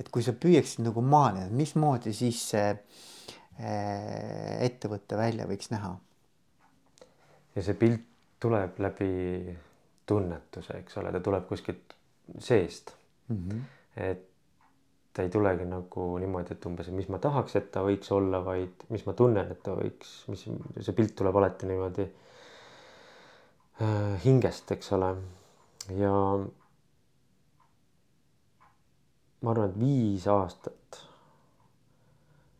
[0.00, 5.96] et kui sa püüaksid nagu maalida, mismoodi siis see äh, ettevõte välja võiks näha
[7.56, 8.06] ja see pilt
[8.40, 9.12] tuleb läbi
[10.08, 11.94] tunnetuse, eks ole, ta tuleb kuskilt
[12.38, 12.94] seest
[13.28, 13.36] mm.
[13.36, 13.62] -hmm.
[14.06, 14.29] et
[15.12, 18.86] ta ei tulegi nagu niimoodi, et umbes, mis ma tahaks, et ta võiks olla, vaid
[18.94, 20.46] mis ma tunnen, et ta võiks, mis
[20.86, 22.06] see pilt tuleb alati niimoodi
[23.82, 25.10] äh, hingest, eks ole.
[25.98, 26.14] ja
[29.40, 31.02] ma arvan, et viis aastat.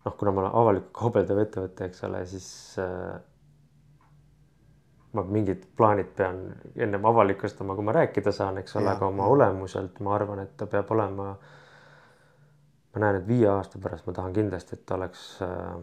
[0.05, 2.47] noh, kuna ma olen avalikult kaubeldav ettevõte, eks ole, siis
[2.81, 3.19] äh,
[5.13, 6.43] ma mingid plaanid pean
[6.77, 10.69] ennem avalikustama, kui ma rääkida saan, eks ole, aga oma olemuselt ma arvan, et ta
[10.71, 11.35] peab olema.
[12.95, 15.75] Ma näen, et viie aasta pärast ma tahan kindlasti, et oleks äh,.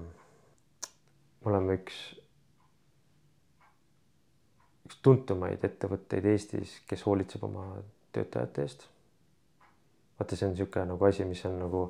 [1.41, 1.99] me oleme üks,
[4.87, 7.69] üks tuntumaid ettevõtteid Eestis, kes hoolitseb oma
[8.15, 8.87] töötajate eest.
[10.19, 11.83] vaata, see on niisugune nagu asi, mis on nagu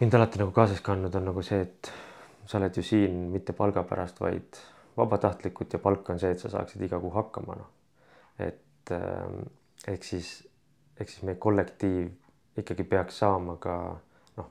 [0.00, 1.92] mind alati nagu kaasas kandnud, on nagu see, et
[2.46, 4.60] sa oled ju siin mitte palga pärast, vaid
[4.96, 7.68] vabatahtlikult ja palk on see, et sa saaksid iga kuu hakkama, noh.
[8.38, 10.30] et äh, ehk siis,
[10.96, 12.08] ehk siis meie kollektiiv
[12.58, 13.74] ikkagi peaks saama ka
[14.38, 14.50] noh,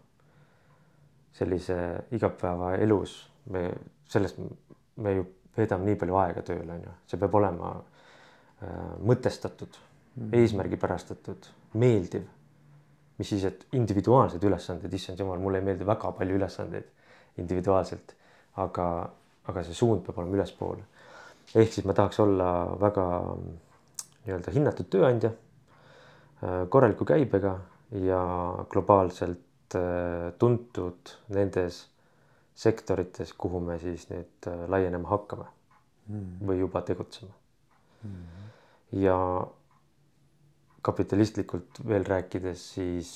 [1.37, 1.77] sellise
[2.15, 3.17] igapäevaelus
[3.53, 3.69] me
[4.07, 4.39] sellest
[4.97, 5.25] me ju
[5.57, 11.49] veedame nii palju aega tööl on ju, see peab olema äh, mõtestatud mm, eesmärgipärastatud,
[11.81, 12.27] meeldiv.
[13.17, 16.91] mis siis, et individuaalsed ülesanded, issand jumal, mulle ei meeldi väga palju ülesandeid
[17.41, 18.13] individuaalselt,
[18.61, 18.87] aga
[19.47, 20.83] aga see suund peab olema ülespoole.
[21.55, 22.49] ehk siis ma tahaks olla
[22.79, 23.05] väga
[24.27, 25.31] nii-öelda hinnatud tööandja,
[26.43, 27.57] äh, korraliku käibega
[27.91, 28.21] ja
[28.69, 31.85] globaalselt äh, tuntud nendes
[32.57, 35.47] sektorites, kuhu me siis nüüd äh, laienema hakkame
[36.07, 36.47] mm.
[36.47, 37.31] või juba tegutseme
[38.03, 38.47] mm..
[39.03, 39.17] ja
[40.87, 43.11] kapitalistlikult veel rääkides, siis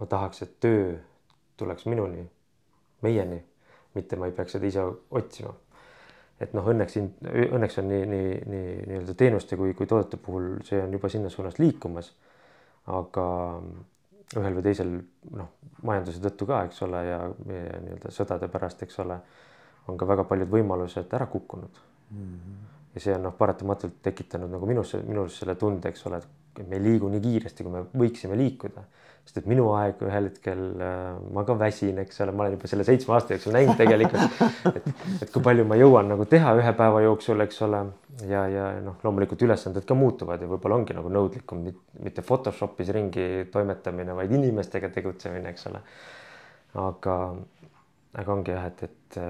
[0.00, 0.96] ma tahaks, et töö
[1.60, 2.24] tuleks minuni,
[3.04, 3.42] meieni
[3.94, 5.52] mitte ma ei peaks seda ise otsima.
[6.40, 7.10] et noh, õnneks siin,
[7.52, 11.28] õnneks on nii, nii, nii nii-öelda teenuste kui, kui toodete puhul see on juba sinna
[11.28, 12.14] suunas liikumas.
[12.86, 13.26] Aga
[14.38, 14.92] ühel või teisel
[15.34, 15.52] noh,
[15.86, 19.16] majanduse tõttu ka, eks ole, ja meie nii-öelda sõdade pärast, eks ole,
[19.90, 22.26] on ka väga paljud võimalused ära kukkunud mm.
[22.26, 22.60] -hmm.
[22.94, 26.28] ja see on noh, paratamatult tekitanud nagu minus, minus selle tunde, eks ole, et
[26.58, 28.86] me ei liigu nii kiiresti, kui me võiksime liikuda
[29.30, 32.70] sest et minu aeg ühel hetkel äh, ma ka väsin, eks ole, ma olen juba
[32.70, 34.40] selle seitsme aasta jooksul näinud tegelikult,
[34.72, 34.88] et,
[35.22, 37.84] et kui palju ma jõuan nagu teha ühe päeva jooksul, eks ole.
[38.26, 41.62] ja, ja noh, loomulikult ülesanded ka muutuvad ja võib-olla ongi nagu nõudlikum
[42.02, 45.84] mitte Photoshopis ringi toimetamine, vaid inimestega tegutsemine, eks ole.
[46.88, 47.16] aga,
[48.24, 49.20] aga ongi jah, et, et,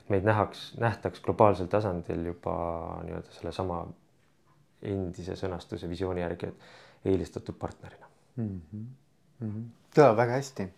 [0.00, 2.56] et meid nähaks, nähtaks globaalsel tasandil juba
[3.04, 3.84] nii-öelda sellesama
[4.84, 8.06] endise sõnastuse visiooni järgi, et eelistatud partnerina
[8.36, 8.48] mm.
[8.48, 8.86] -hmm.
[9.40, 9.68] Mm -hmm.
[9.96, 10.68] kõlab väga hästi,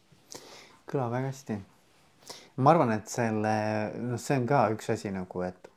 [0.92, 1.60] kõlab väga hästi.
[2.56, 3.54] ma arvan, et selle,
[4.00, 5.70] noh, see on ka üks asi nagu, et,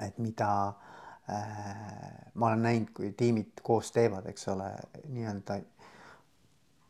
[0.00, 4.70] et mida äh, ma olen näinud, kui tiimid koos teevad, eks ole,
[5.08, 5.60] nii-öelda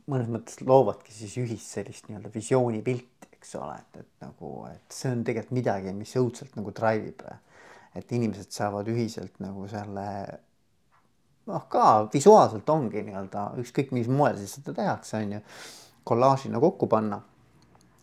[0.08, 5.12] mõnes mõttes loovadki siis ühist sellist nii-öelda visioonipilti, eks ole, et, et nagu, et see
[5.12, 7.24] on tegelikult midagi, mis õudselt nagu drive ib.
[7.94, 10.06] Et inimesed saavad ühiselt nagu selle
[11.48, 15.40] noh, ka visuaalselt ongi nii-öelda ükskõik mis moel siis seda tehakse, on ju,
[16.08, 17.20] kollaažina kokku panna.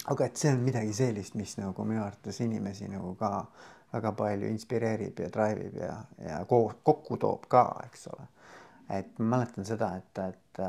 [0.05, 3.45] aga et see on midagi sellist, mis nagu minu arvates inimesi nagu ka
[3.93, 8.27] väga palju inspireerib ja drive ib ja, ja kokku toob ka, eks ole.
[8.89, 10.61] Et ma mäletan seda, et, et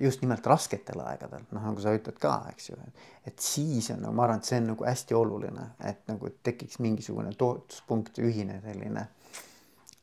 [0.00, 2.78] just nimelt rasketel aegadel, noh, nagu sa ütled ka, eks ju,
[3.26, 6.78] et siis on nagu ma arvan, et see on nagu hästi oluline, et nagu tekiks
[6.84, 9.08] mingisugune toetuspunkt, ühine selline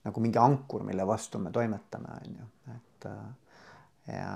[0.01, 3.25] nagu mingi ankur, mille vastu me toimetame, on ju, et äh,
[4.17, 4.35] ja,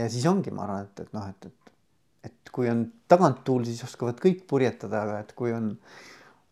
[0.00, 1.72] ja siis ongi, ma arvan, et, et noh, et, et,
[2.30, 5.74] et kui on taganttuul, siis oskavad kõik purjetada, aga et kui on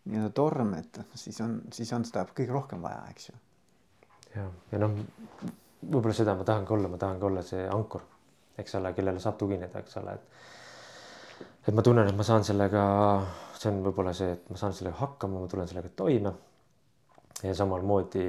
[0.07, 3.38] nii-öelda torm, et siis on, siis on seda kõige rohkem vaja, eks ju.
[4.36, 5.00] ja, ja noh,
[5.83, 8.05] võib-olla seda ma tahangi olla, ma tahangi olla see ankur,
[8.59, 10.55] eks ole, kellele saab tugineda, eks ole, et
[11.66, 12.83] et ma tunnen, et ma saan sellega,
[13.59, 16.33] see on võib-olla see, et ma saan sellega hakkama, ma tulen sellega toime
[17.43, 18.27] ja samamoodi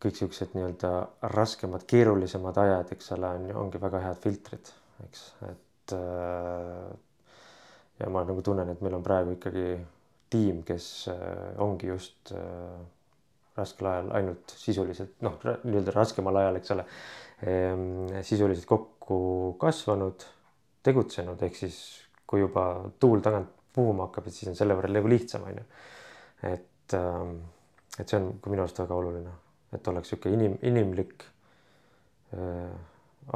[0.00, 0.90] kõik siuksed nii-öelda
[1.34, 4.70] raskemad, keerulisemad ajad, eks ole, on, ongi väga head filtrid,
[5.04, 6.88] eks, et äh,
[8.00, 9.66] ja ma nagu tunnen, et meil on praegu ikkagi
[10.32, 12.80] tiim, kes äh, ongi just äh,
[13.56, 16.84] raskel ajal ainult sisuliselt noh, nii-öelda raskemal ajal, eks ole,
[17.46, 17.86] ehm,
[18.26, 19.20] sisuliselt kokku
[19.60, 20.26] kasvanud,
[20.86, 21.80] tegutsenud, ehk siis
[22.30, 22.66] kui juba
[23.02, 25.64] tuul tagant puhuma hakkab, et siis on selle võrra nagu lihtsam, on ju.
[26.50, 27.36] et, ähm,
[27.98, 29.32] et see on ka minu arust väga oluline,
[29.74, 31.24] et oleks niisugune inim, inimlik
[32.34, 32.76] äh,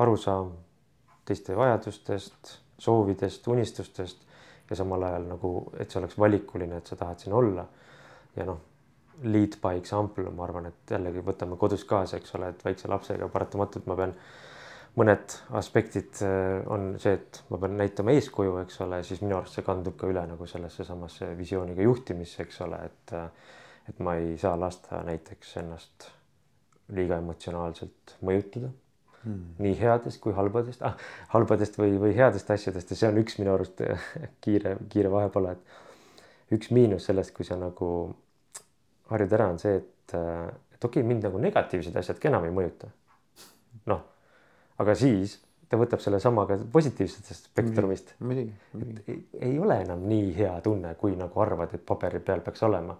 [0.00, 0.52] arusaam
[1.24, 4.24] teiste vajadustest, soovidest, unistustest
[4.70, 7.66] ja samal ajal nagu, et see oleks valikuline, et sa tahad siin olla.
[8.36, 8.60] ja noh,
[9.22, 13.28] lead by example, ma arvan, et jällegi võtame kodus kaasa, eks ole, et väikse lapsega
[13.32, 14.14] paratamatult ma pean
[14.98, 19.58] mõned aspektid äh, on see, et ma pean näitama eeskuju, eks ole, siis minu arust
[19.58, 23.28] see kandub ka üle nagu sellesse samasse visiooniga juhtimisse, eks ole, et äh,
[23.88, 26.08] et ma ei saa lasta näiteks ennast
[26.94, 28.70] liiga emotsionaalselt mõjutada
[29.22, 29.54] hmm.
[29.64, 30.96] nii headest kui halbadest ah,,
[31.34, 33.82] halbadest või, või headest asjadest ja see on üks minu arust
[34.44, 37.88] kiire, kiire vahepala, et üks miinus sellest, kui sa nagu
[39.11, 42.48] harjud ära, on see, et, äh, et okei okay,, mind nagu negatiivsed asjad ka enam
[42.48, 42.90] ei mõjuta.
[43.90, 44.11] noh
[44.82, 45.36] aga siis
[45.70, 48.14] ta võtab sellesama ka positiivsetest spektrumist.
[48.20, 48.55] muidugi.
[49.09, 52.96] Ei, ei ole enam nii hea tunne, kui nagu arvad, et paberi peal peaks olema.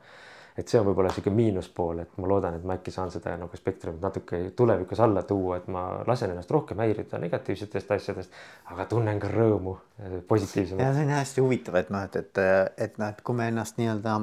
[0.55, 3.57] et see on võib-olla sihuke miinuspool, et ma loodan, et ma äkki saan seda nagu
[3.59, 8.37] spektrumit natuke tulevikus alla tuua, et ma lasen ennast rohkem häirida negatiivsetest asjadest,
[8.71, 9.75] aga tunnen ka rõõmu
[10.29, 10.85] positiivsemalt.
[10.85, 12.43] ja see on hästi huvitav, et noh, et, et,
[12.87, 14.15] et noh, et kui me ennast nii-öelda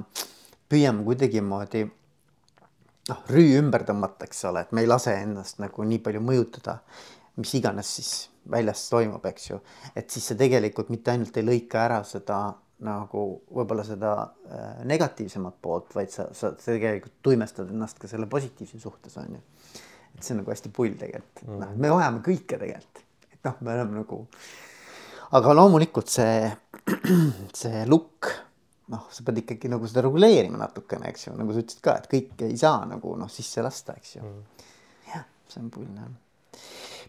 [0.71, 1.85] püüame kuidagimoodi
[3.09, 6.79] noh, rüü ümber tõmmata, eks ole, et me ei lase ennast nagu nii palju mõjutada
[7.35, 8.11] mis iganes siis
[8.51, 9.59] väljas toimub, eks ju.
[9.95, 12.41] et siis see tegelikult mitte ainult ei lõika ära seda
[12.81, 14.13] nagu võib-olla seda
[14.49, 19.41] äh, negatiivsemat poolt, vaid sa, sa tegelikult tuimestad ennast ka selle positiivse suhtes on ju.
[20.15, 23.59] et see on nagu hästi pull tegelikult mm, noh, me vajame kõike tegelikult, et noh,
[23.61, 24.21] me oleme nagu.
[25.39, 26.49] aga loomulikult see,
[27.61, 28.33] see lukk,
[28.91, 32.11] noh, sa pead ikkagi nagu seda reguleerima natukene, eks ju, nagu sa ütlesid ka, et
[32.11, 34.67] kõike ei saa nagu noh, sisse lasta, eks ju mm.
[35.13, 36.11] jah, see on pull jah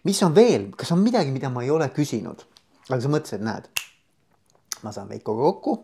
[0.02, 2.44] mis on veel, kas on midagi, mida ma ei ole küsinud,
[2.88, 3.68] aga sa mõtlesid, näed,
[4.82, 5.76] ma saan Veikoga kokku,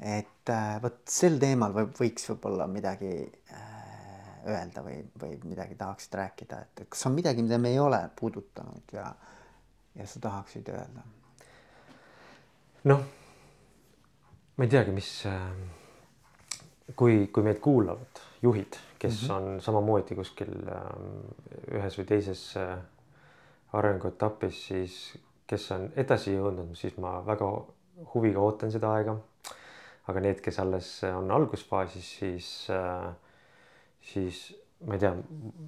[0.00, 3.70] et äh, vot sel teemal võib, võiks võib-olla midagi äh,
[4.50, 8.94] öelda või, või midagi tahaksid rääkida, et kas on midagi, mida me ei ole puudutanud
[8.96, 9.10] ja,
[9.98, 11.06] ja sa tahaksid öelda?
[12.88, 13.02] noh,
[14.60, 19.52] ma ei teagi, mis, äh, kui, kui meid kuulavad juhid, kes mm -hmm.
[19.54, 21.22] on samamoodi kuskil ähm,
[21.72, 22.74] ühes või teises äh,
[23.72, 24.96] arenguetapis, siis
[25.46, 27.48] kes on edasi jõudnud, siis ma väga
[28.14, 29.16] huviga ootan seda aega.
[30.08, 32.68] aga need, kes alles on algusfaasis, siis,
[34.00, 35.12] siis ma ei tea,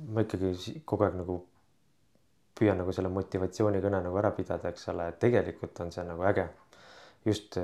[0.08, 1.36] ma ikkagi kogu aeg nagu
[2.58, 6.48] püüan nagu selle motivatsioonikõne nagu ära pidada, eks ole, et tegelikult on see nagu äge.
[7.24, 7.62] just äh,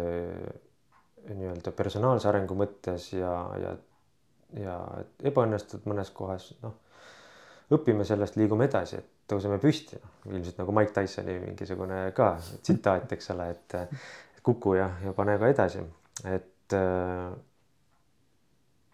[1.29, 3.75] nii-öelda personaalse arengu mõttes ja, ja,
[4.59, 4.77] ja
[5.31, 6.77] ebaõnnestunud mõnes kohas, noh.
[7.75, 13.13] õpime sellest, liigume edasi, et tõuseme püsti, noh ilmselt nagu Mike Tysoni mingisugune ka tsitaat,
[13.17, 15.85] eks ole, et kuku ja, ja pane ka edasi,
[16.29, 16.77] et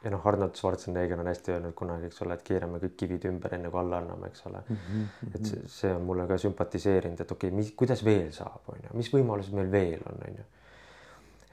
[0.04, 3.54] ja noh, Arnold Schwarzenegger on hästi öelnud kunagi, eks ole, et keerame kõik kivid ümber,
[3.56, 4.76] enne kui alla anname, eks ole mm.
[4.76, 5.30] -hmm.
[5.34, 8.84] et see, see on mulle ka sümpatiseerinud, et okei okay,, mis, kuidas veel saab, on
[8.84, 10.44] ju, mis võimalused meil veel on, on ju.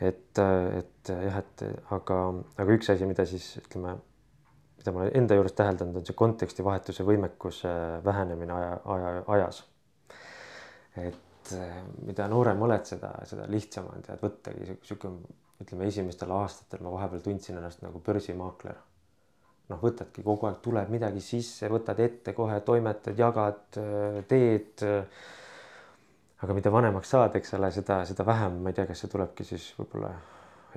[0.01, 1.65] Et, et jah, et
[1.97, 2.21] aga,
[2.57, 3.95] aga üks asi, mida siis ütleme,
[4.79, 7.73] mida ma enda juures täheldanud, on see kontekstivahetuse võimekuse
[8.05, 9.63] vähenemine aja, aja, ajas.
[11.01, 11.53] et
[12.05, 15.09] mida noorem oled, seda, seda lihtsam on tead võttagi sihuke
[15.61, 18.79] ütleme, esimestel aastatel ma vahepeal tundsin ennast nagu börsimaakler.
[19.71, 23.77] noh, võtadki kogu aeg tuleb midagi sisse, võtad ette kohe, toimetad, jagad,
[24.27, 24.83] teed.
[26.41, 29.45] Aga mida vanemaks saad, eks ole, seda, seda vähem, ma ei tea, kas see tulebki
[29.45, 30.11] siis võib-olla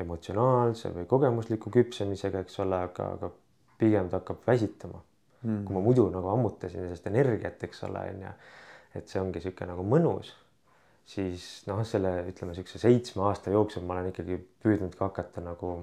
[0.02, 3.30] emotsionaalse või kogemusliku küpsemisega, eks ole, aga, aga
[3.80, 5.02] pigem ta hakkab väsitama.
[5.44, 5.66] Mm..
[5.68, 8.30] kui ma muidu nagu ammutasin sellest energiat, eks ole, onju,
[8.96, 10.30] et see ongi sihuke nagu mõnus
[11.08, 15.74] siis noh, selle ütleme niisuguse seitsme aasta jooksul ma olen ikkagi püüdnud ka hakata nagu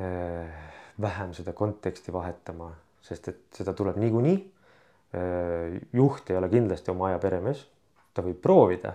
[0.00, 0.52] äh,
[1.00, 2.72] vähem seda konteksti vahetama,
[3.02, 4.40] sest et seda tuleb niikuinii.
[5.12, 5.80] Äh,.
[5.92, 7.64] juht ei ole kindlasti oma aja peremees,
[8.14, 8.94] ta võib proovida,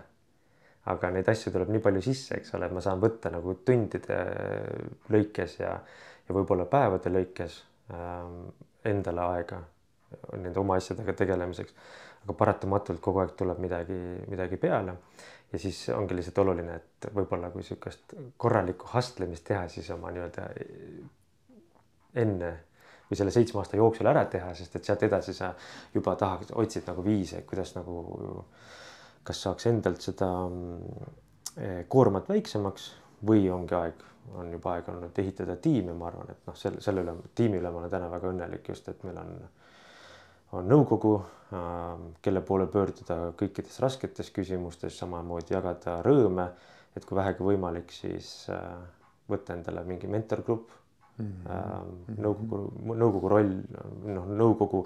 [0.91, 4.19] aga neid asju tuleb nii palju sisse, eks ole, et ma saan võtta nagu tundide
[5.13, 5.73] lõikes ja,
[6.27, 7.61] ja võib-olla päevade lõikes
[7.91, 9.63] äh, endale aega
[10.37, 11.73] nende oma asjadega tegelemiseks
[12.27, 13.97] aga paratamatult kogu aeg tuleb midagi,
[14.27, 14.97] midagi peale.
[15.51, 20.47] ja siis ongi lihtsalt oluline, et võib-olla kui niisugust korralikku hustlemist teha, siis oma nii-öelda
[22.19, 22.49] enne
[23.07, 25.53] või selle seitsme aasta jooksul ära teha, sest et sealt edasi sa
[25.93, 27.95] juba tahad, otsid nagu viise, kuidas nagu,
[29.27, 30.29] kas saaks endalt seda
[31.57, 32.91] eh, koormat väiksemaks
[33.27, 34.03] või ongi aeg,
[34.37, 37.71] on juba aeg olnud ehitada tiimi, ma arvan, et noh, selle, selle üle, tiimi üle
[37.71, 39.35] ma olen täna väga õnnelik just, et meil on
[40.55, 41.17] on nõukogu,
[41.53, 46.47] ähm, kelle poole pöörduda kõikides rasketes küsimustes, samamoodi jagada rõõme,
[46.95, 48.63] et kui vähegi võimalik, siis äh,
[49.29, 50.71] võtta endale mingi mentorgrupp
[51.17, 51.31] mm.
[51.45, 52.17] -hmm.
[52.23, 52.61] nõukogu,
[52.95, 53.53] nõukogu roll,
[54.07, 54.85] noh, nõukogu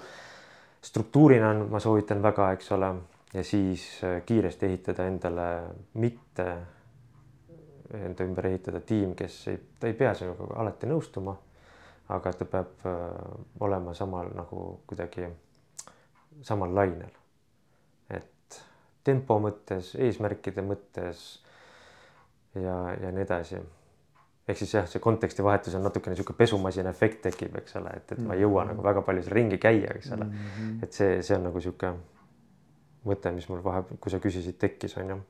[0.81, 2.93] struktuurina on, ma soovitan väga, eks ole,
[3.33, 5.47] ja siis äh, kiiresti ehitada endale
[5.93, 6.47] mitte
[7.93, 11.37] enda ümber ehitada tiim, kes ei, ta ei pea sinuga alati nõustuma.
[12.11, 12.81] aga ta peab
[13.63, 15.29] olema samal nagu kuidagi
[16.41, 17.11] samal lainel.
[18.09, 18.61] et
[19.03, 21.21] tempo mõttes, eesmärkide mõttes
[22.55, 23.61] ja, ja nii edasi.
[24.47, 28.23] ehk siis jah, see kontekstivahetus on natukene niisugune pesumasina efekt tekib, eks ole, et, et
[28.25, 28.73] ma ei jõua mm -hmm.
[28.73, 30.31] nagu väga palju seal ringi käia, eks ole mm.
[30.31, 30.83] -hmm.
[30.83, 31.93] et see, see on nagu niisugune
[33.07, 35.21] mõte, mis mul vahepeal, kui sa küsisid, tekkis, on ju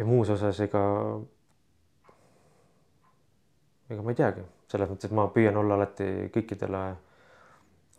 [0.00, 0.82] ja muus osas ega
[3.90, 6.82] ega ma ei teagi, selles mõttes, et ma püüan olla alati kõikidele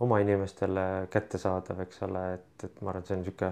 [0.02, 3.52] oma inimestele kättesaadav, eks ole, et, et ma arvan, et see on niisugune,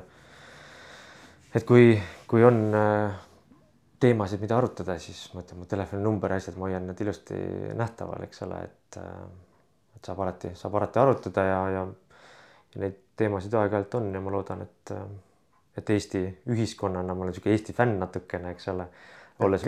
[1.59, 1.91] et kui,
[2.31, 3.19] kui on äh,
[3.99, 7.39] teemasid, mida arutada, siis ma ütlen, mu telefoninumber ja asjad, ma hoian need ilusti
[7.77, 11.85] nähtaval, eks ole, et, äh, et saab alati, saab alati arutada ja, ja,
[12.73, 15.07] ja neid teemasid aeg-ajalt on ja ma loodan, et, äh,
[15.79, 18.87] et Eesti ühiskonnana, ma olen niisugune Eesti fänn natukene, eks ole
[19.45, 19.63] olles,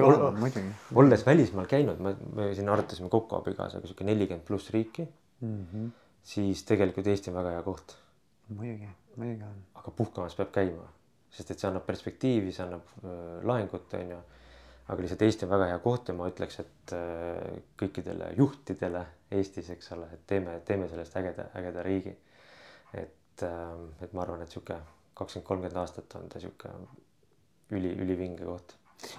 [0.95, 5.05] olles välismaal käinud, me, me siin arutasime kokku abikaasaga sihuke nelikümmend pluss riiki
[5.41, 5.65] mm.
[5.65, 5.91] -hmm.
[6.23, 7.95] siis tegelikult Eesti on väga hea koht.
[8.49, 9.61] muidugi, muidugi on.
[9.75, 10.88] aga puhkamas peab käima,
[11.32, 14.21] sest et see annab perspektiivi, see annab äh, laengut, on ju.
[14.91, 19.69] aga lihtsalt Eesti on väga hea koht ja ma ütleks, et äh, kõikidele juhtidele Eestis,
[19.71, 22.17] eks ole, et teeme, teeme sellest ägeda, ägeda riigi.
[22.93, 24.75] et äh,, et ma arvan, et sihuke
[25.15, 26.73] kakskümmend, kolmkümmend aastat on ta sihuke
[27.71, 28.75] üli, ülivinge koht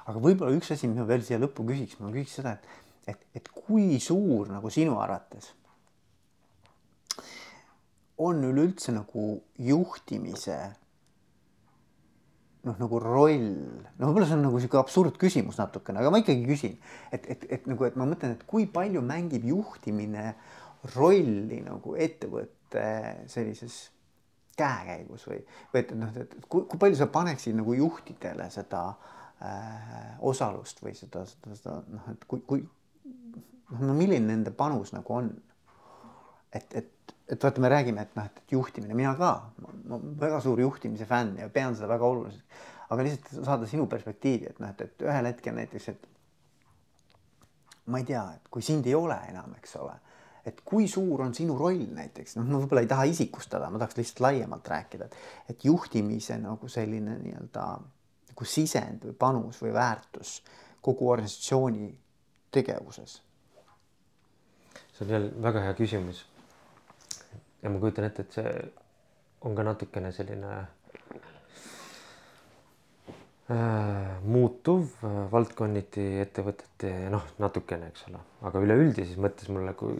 [0.06, 3.26] aga võib-olla üks asi, mis ma veel siia lõppu küsiks, ma küsiks seda, et, et,
[3.40, 5.52] et kui suur nagu sinu arvates
[8.22, 9.26] on üleüldse nagu
[9.58, 10.58] juhtimise
[12.66, 13.46] noh, nagu roll,
[13.98, 16.76] no võib-olla see on nagu sihuke absurdküsimus natukene, aga ma ikkagi küsin,
[17.14, 20.32] et, et, et nagu, et ma mõtlen, et kui palju mängib juhtimine
[20.94, 22.84] rolli nagu ettevõtte
[23.30, 23.80] sellises
[24.58, 25.40] käekäigus või,
[25.72, 30.94] või et noh, et kui, kui palju sa paneksid nagu juhtidele seda äh, osalust või
[30.98, 32.62] seda, seda, seda noh, et kui, kui
[33.72, 35.32] noh, no milline nende panus nagu on?
[36.52, 36.92] et, et,
[37.28, 39.32] et vaata, me räägime, et noh, et juhtimine, mina ka,
[39.88, 42.68] ma väga suur juhtimise fänn ja pean seda väga oluliseks.
[42.92, 46.08] aga lihtsalt saada sinu perspektiivi, et noh, et, et ühel hetkel näiteks, et
[47.86, 49.94] ma ei tea, et kui sind ei ole enam, eks ole
[50.46, 53.98] et kui suur on sinu roll näiteks, noh, ma võib-olla ei taha isikustada, ma tahaks
[54.00, 55.18] lihtsalt laiemalt rääkida, et,
[55.54, 57.66] et juhtimise nagu selline nii-öelda
[58.32, 60.40] nagu sisend või panus või väärtus
[60.82, 61.92] kogu organisatsiooni
[62.50, 63.20] tegevuses.
[64.92, 66.24] see on jälle väga hea küsimus.
[67.62, 68.54] Ja ma kujutan ette, et see
[69.46, 70.52] on ka natukene selline
[73.50, 79.98] äh, muutuv äh, valdkonniti ettevõtete noh, natukene, eks ole, aga üleüldises mõttes mulle, kui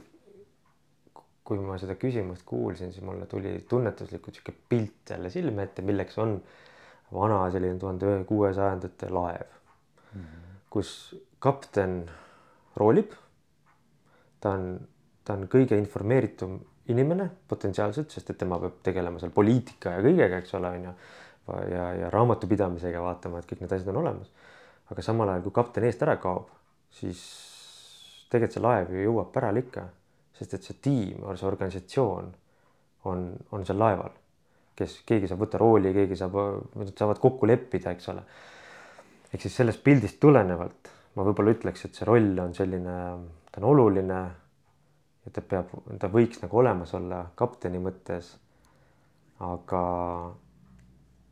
[1.43, 6.19] kui ma seda küsimust kuulsin, siis mulle tuli tunnetuslikult sihuke pilt jälle silme ette, milleks
[6.23, 6.37] on
[7.13, 9.49] vana selline tuhande kuuesajandate laev
[10.15, 10.53] mm, -hmm.
[10.71, 10.93] kus
[11.39, 12.11] kapten
[12.77, 13.13] roolib.
[14.41, 14.81] ta on,
[15.25, 16.61] ta on kõige informeeritum
[16.91, 20.95] inimene potentsiaalselt, sest et tema peab tegelema seal poliitika ja kõigega, eks ole, on ju.
[21.71, 24.31] ja, ja raamatupidamisega vaatama, et kõik need asjad on olemas.
[24.91, 26.51] aga samal ajal, kui kapten eest ära kaob,
[26.93, 27.23] siis
[28.31, 29.87] tegelikult see laev ju jõuab pärale ikka
[30.43, 32.33] sest et see tiim, see organisatsioon
[33.11, 34.15] on, on seal laeval,
[34.79, 36.39] kes, keegi saab võtta rooli, keegi saab,
[36.79, 38.25] nad saavad kokku leppida, eks ole.
[39.33, 42.97] ehk siis sellest pildist tulenevalt ma võib-olla ütleks, et see roll on selline,
[43.53, 44.21] ta on oluline
[45.25, 48.37] ja ta peab, ta võiks nagu olemas olla kapteni mõttes.
[49.43, 49.83] aga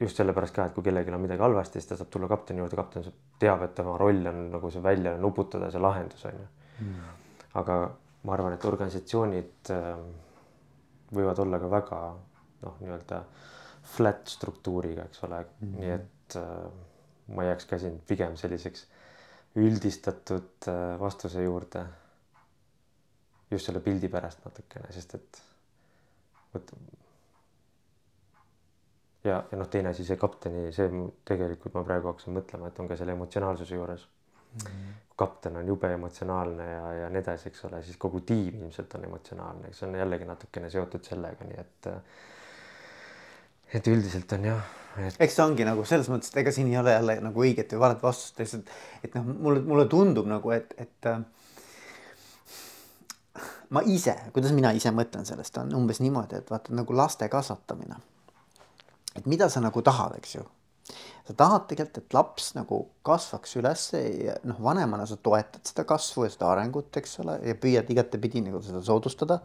[0.01, 2.77] just sellepärast ka, et kui kellelgi on midagi halvasti, siis ta saab tulla kapteni juurde,
[2.79, 6.47] kapten saab, teab, et tema roll on nagu see välja nuputada, see lahendus on ju
[6.81, 7.13] mm..
[7.61, 7.77] aga
[8.25, 10.09] ma arvan, et organisatsioonid ähm,
[11.15, 12.01] võivad olla ka väga
[12.65, 13.23] noh, nii-öelda
[13.97, 15.77] flat struktuuriga, eks ole mm, -hmm.
[15.81, 18.87] nii et äh, ma jääks ka siin pigem selliseks
[19.57, 21.85] üldistatud äh, vastuse juurde.
[23.51, 25.43] Just selle pildi pärast natukene, sest et
[26.55, 26.73] vot.
[29.25, 30.89] ja, ja noh, teine asi, see kapteni, see
[31.29, 34.67] tegelikult ma praegu hakkasin mõtlema, et on ka selle emotsionaalsuse juures mm.
[34.67, 38.95] -hmm kapten on jube emotsionaalne ja, ja nii edasi, eks ole, siis kogu tiim ilmselt
[38.97, 41.89] on emotsionaalne, see on jällegi natukene seotud sellega, nii et.
[43.79, 45.19] et üldiselt on jah et....
[45.27, 47.83] eks see ongi nagu selles mõttes, et ega siin ei ole jälle nagu õiget või
[47.85, 48.73] valet vastust, lihtsalt
[49.05, 51.11] et noh, mulle, mulle tundub nagu, et, et
[53.71, 57.97] ma ise, kuidas mina ise mõtlen sellest, on umbes niimoodi, et vaata nagu laste kasvatamine.
[59.17, 60.45] et mida sa nagu tahad, eks ju
[61.31, 66.27] sa tahad tegelikult, et laps nagu kasvaks ülesse ja noh, vanemana sa toetad seda kasvu
[66.27, 69.41] ja seda arengut, eks ole, ja püüad igatepidi nagu seda soodustada.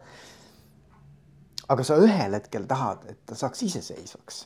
[1.68, 4.44] aga sa ühel hetkel tahad, et ta saaks iseseisvaks.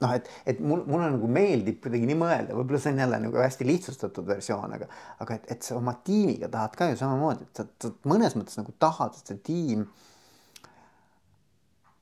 [0.00, 3.40] Noh, et, et mul, mulle nagu meeldib kuidagi nii mõelda, võib-olla see on jälle nagu
[3.44, 4.88] hästi lihtsustatud versioon, aga,
[5.24, 8.60] aga et, et sa oma tiimiga tahad ka ju samamoodi, et sa, sa mõnes mõttes
[8.60, 9.84] nagu tahad, et see tiim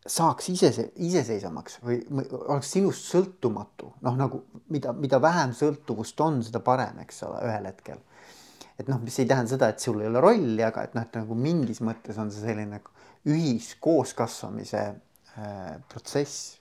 [0.09, 0.71] saaks ise,
[1.05, 7.03] iseseisvamaks või, või oleks sinust sõltumatu, noh nagu mida, mida vähem sõltuvust on, seda parem,
[7.05, 8.01] eks ole, ühel hetkel.
[8.79, 11.19] et noh, mis ei tähenda seda, et sul ei ole rolli, aga et noh, et
[11.19, 12.79] nagu mingis mõttes on see selline
[13.29, 16.55] ühiskooskasvamise äh, protsess,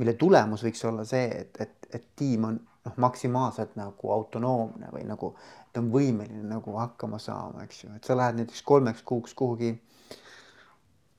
[0.00, 5.04] mille tulemus võiks olla see, et, et, et tiim on noh, maksimaalselt nagu autonoomne või
[5.08, 5.34] nagu
[5.72, 9.72] ta on võimeline nagu hakkama saama, eks ju, et sa lähed näiteks kolmeks kuuks kuhugi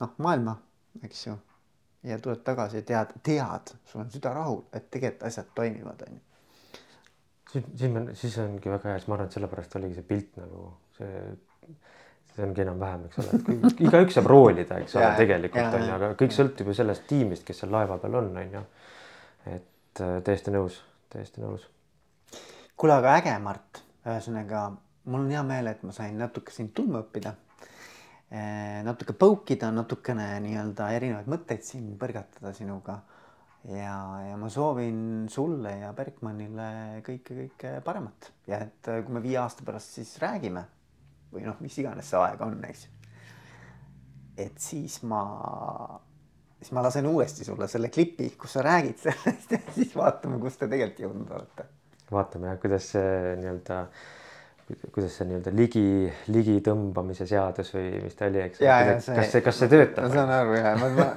[0.00, 0.58] noh, maailma,
[1.06, 1.38] eks ju
[2.04, 6.20] ja tuled tagasi ja tead, tead, sul on süda rahul, et tegelikult asjad toimivad, onju.
[7.52, 10.36] siis, siis me, siis ongi väga hea, siis ma arvan, et sellepärast oligi see pilt
[10.42, 10.66] nagu
[10.98, 11.22] see,
[12.34, 16.10] see ongi enam-vähem, eks ole, et igaüks saab roolida, eks ole, tegelikult on ju, aga
[16.18, 18.64] kõik sõltub ju sellest tiimist, kes seal laeva peal on, on ju.
[19.52, 20.80] et äh, täiesti nõus,
[21.14, 21.68] täiesti nõus.
[22.76, 24.66] kuule, aga äge, Mart, ühesõnaga
[25.04, 27.36] mul on hea meel, et ma sain natuke sind tundma õppida
[28.34, 33.02] Eh, natuke põukida, natukene nii-öelda erinevaid mõtteid siin põrgatada sinuga.
[33.64, 33.94] ja,
[34.28, 39.38] ja ma soovin sulle ja Bergmannile kõike, kõike paremat ja et eh, kui me viie
[39.40, 40.64] aasta pärast siis räägime
[41.34, 42.88] või noh, mis iganes see aeg on, eks.
[44.46, 45.22] et siis ma,
[46.58, 50.58] siis ma lasen uuesti sulle selle klipi, kus sa räägid sellest ja siis vaatame, kus
[50.60, 51.70] te tegelikult jõudnud olete.
[52.12, 53.80] vaatame jah, kuidas see nii-öelda
[54.64, 55.86] kuidas see nii-öelda ligi,
[56.32, 58.62] ligi tõmbamise seadus või mis ta oli, eks.
[58.64, 60.06] kas see, kas see töötab?
[60.06, 61.08] ma saan aru ja ma, ma,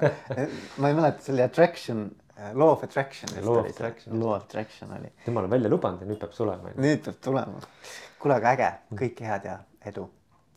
[0.83, 2.09] ma ei mäleta, see oli attraction,
[2.53, 3.31] law of attraction.
[3.45, 4.19] Law of attraction.
[4.19, 5.11] Law of attraction oli.
[5.27, 6.75] jumal on välja lubanud ja nüüd peab tulema.
[6.75, 7.63] nüüd peab tulema.
[8.19, 9.57] kuule, aga äge, kõike head ja
[9.87, 10.09] edu.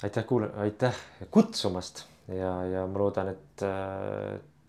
[0.02, 0.96] aitäh kuula-, aitäh
[1.30, 3.64] kutsumast ja, ja ma loodan, et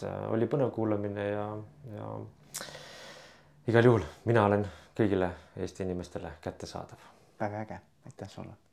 [0.01, 1.45] et äh, oli põnev kuulamine ja,
[1.95, 2.09] ja
[3.67, 4.65] igal juhul mina olen
[4.97, 5.31] kõigile
[5.61, 7.07] Eesti inimestele kättesaadav.
[7.39, 8.70] väga äge, aitäh sulle